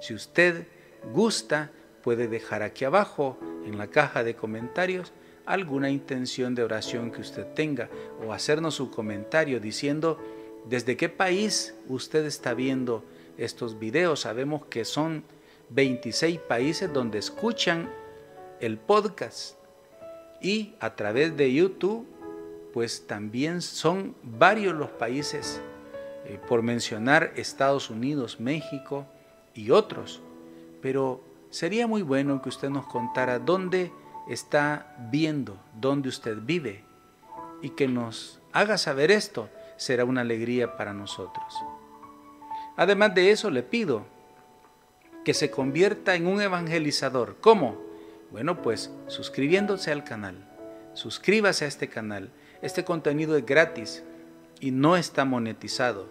Si 0.00 0.14
usted 0.14 0.66
gusta, 1.12 1.70
puede 2.02 2.28
dejar 2.28 2.62
aquí 2.62 2.84
abajo 2.84 3.38
en 3.66 3.76
la 3.76 3.88
caja 3.88 4.24
de 4.24 4.34
comentarios 4.34 5.12
alguna 5.46 5.90
intención 5.90 6.54
de 6.54 6.62
oración 6.62 7.10
que 7.10 7.20
usted 7.20 7.46
tenga 7.54 7.88
o 8.24 8.32
hacernos 8.32 8.74
su 8.74 8.90
comentario 8.90 9.60
diciendo 9.60 10.18
desde 10.68 10.96
qué 10.96 11.08
país 11.08 11.74
usted 11.88 12.24
está 12.26 12.54
viendo 12.54 13.04
estos 13.38 13.78
videos. 13.78 14.20
Sabemos 14.20 14.66
que 14.66 14.84
son 14.84 15.24
26 15.70 16.38
países 16.40 16.92
donde 16.92 17.18
escuchan 17.18 17.90
el 18.60 18.76
podcast 18.78 19.56
y 20.40 20.74
a 20.80 20.94
través 20.94 21.36
de 21.36 21.52
YouTube 21.52 22.06
pues 22.72 23.06
también 23.06 23.62
son 23.62 24.14
varios 24.22 24.74
los 24.74 24.90
países, 24.90 25.60
eh, 26.24 26.38
por 26.48 26.62
mencionar 26.62 27.32
Estados 27.36 27.90
Unidos, 27.90 28.38
México 28.38 29.06
y 29.54 29.70
otros. 29.70 30.20
Pero 30.80 31.20
sería 31.50 31.86
muy 31.86 32.02
bueno 32.02 32.40
que 32.40 32.48
usted 32.48 32.70
nos 32.70 32.86
contara 32.86 33.38
dónde 33.38 33.90
está 34.30 34.94
viendo, 35.10 35.58
dónde 35.80 36.08
usted 36.08 36.38
vive 36.40 36.84
y 37.62 37.70
que 37.70 37.88
nos 37.88 38.40
haga 38.52 38.78
saber 38.78 39.10
esto. 39.10 39.48
Será 39.76 40.04
una 40.04 40.20
alegría 40.20 40.76
para 40.76 40.94
nosotros. 40.94 41.54
Además 42.76 43.14
de 43.14 43.30
eso, 43.30 43.50
le 43.50 43.62
pido 43.62 44.04
que 45.24 45.34
se 45.34 45.50
convierta 45.50 46.14
en 46.14 46.26
un 46.26 46.40
evangelizador. 46.40 47.38
¿Cómo? 47.40 47.76
Bueno, 48.30 48.62
pues 48.62 48.92
suscribiéndose 49.08 49.90
al 49.90 50.04
canal. 50.04 50.46
Suscríbase 50.94 51.64
a 51.64 51.68
este 51.68 51.88
canal. 51.88 52.30
Este 52.62 52.84
contenido 52.84 53.36
es 53.36 53.44
gratis 53.44 54.04
y 54.60 54.70
no 54.70 54.96
está 54.96 55.24
monetizado. 55.24 56.08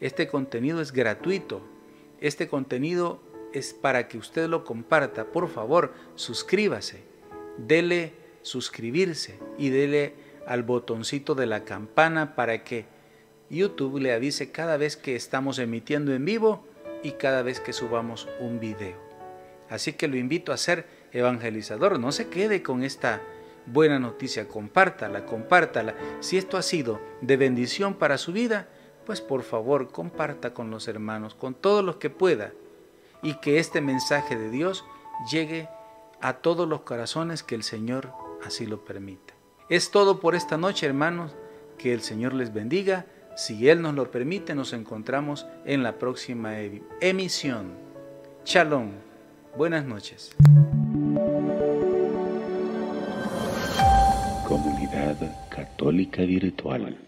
Este 0.00 0.28
contenido 0.28 0.80
es 0.80 0.92
gratuito. 0.92 1.62
Este 2.20 2.48
contenido 2.48 3.20
es 3.52 3.72
para 3.72 4.08
que 4.08 4.18
usted 4.18 4.48
lo 4.48 4.64
comparta. 4.64 5.26
Por 5.26 5.48
favor, 5.48 5.94
suscríbase. 6.16 7.11
Dele 7.58 8.14
suscribirse 8.42 9.38
y 9.58 9.70
dele 9.70 10.14
al 10.46 10.62
botoncito 10.62 11.34
de 11.34 11.46
la 11.46 11.64
campana 11.64 12.34
para 12.34 12.64
que 12.64 12.86
YouTube 13.50 14.00
le 14.00 14.12
avise 14.12 14.50
cada 14.50 14.76
vez 14.76 14.96
que 14.96 15.14
estamos 15.14 15.58
emitiendo 15.58 16.14
en 16.14 16.24
vivo 16.24 16.64
y 17.02 17.12
cada 17.12 17.42
vez 17.42 17.60
que 17.60 17.72
subamos 17.72 18.28
un 18.40 18.60
video. 18.60 18.96
Así 19.68 19.92
que 19.92 20.08
lo 20.08 20.16
invito 20.16 20.52
a 20.52 20.56
ser 20.56 20.86
evangelizador. 21.12 21.98
No 21.98 22.12
se 22.12 22.28
quede 22.28 22.62
con 22.62 22.82
esta 22.82 23.22
buena 23.66 23.98
noticia. 23.98 24.48
Compártala, 24.48 25.24
compártala. 25.24 25.94
Si 26.20 26.36
esto 26.36 26.56
ha 26.56 26.62
sido 26.62 27.00
de 27.20 27.36
bendición 27.36 27.94
para 27.94 28.18
su 28.18 28.32
vida, 28.32 28.68
pues 29.06 29.20
por 29.20 29.42
favor 29.42 29.90
comparta 29.90 30.54
con 30.54 30.70
los 30.70 30.88
hermanos, 30.88 31.34
con 31.34 31.54
todos 31.54 31.84
los 31.84 31.96
que 31.96 32.10
pueda. 32.10 32.52
Y 33.22 33.34
que 33.34 33.58
este 33.58 33.80
mensaje 33.80 34.36
de 34.36 34.50
Dios 34.50 34.84
llegue 35.30 35.68
a 36.22 36.34
todos 36.34 36.68
los 36.68 36.82
corazones 36.82 37.42
que 37.42 37.54
el 37.54 37.62
Señor 37.62 38.12
así 38.46 38.66
lo 38.66 38.84
permita. 38.84 39.34
Es 39.68 39.90
todo 39.90 40.20
por 40.20 40.34
esta 40.34 40.56
noche, 40.56 40.86
hermanos. 40.86 41.32
Que 41.78 41.92
el 41.92 42.02
Señor 42.02 42.32
les 42.32 42.52
bendiga 42.54 43.06
si 43.34 43.68
Él 43.68 43.80
nos 43.80 43.94
lo 43.94 44.10
permite, 44.10 44.54
nos 44.54 44.72
encontramos 44.72 45.46
en 45.64 45.82
la 45.82 45.98
próxima 45.98 46.58
emisión. 47.00 47.72
Shalom. 48.44 48.90
Buenas 49.56 49.84
noches. 49.84 50.30
Comunidad 54.46 55.16
Católica 55.50 56.22
Virtual. 56.22 56.98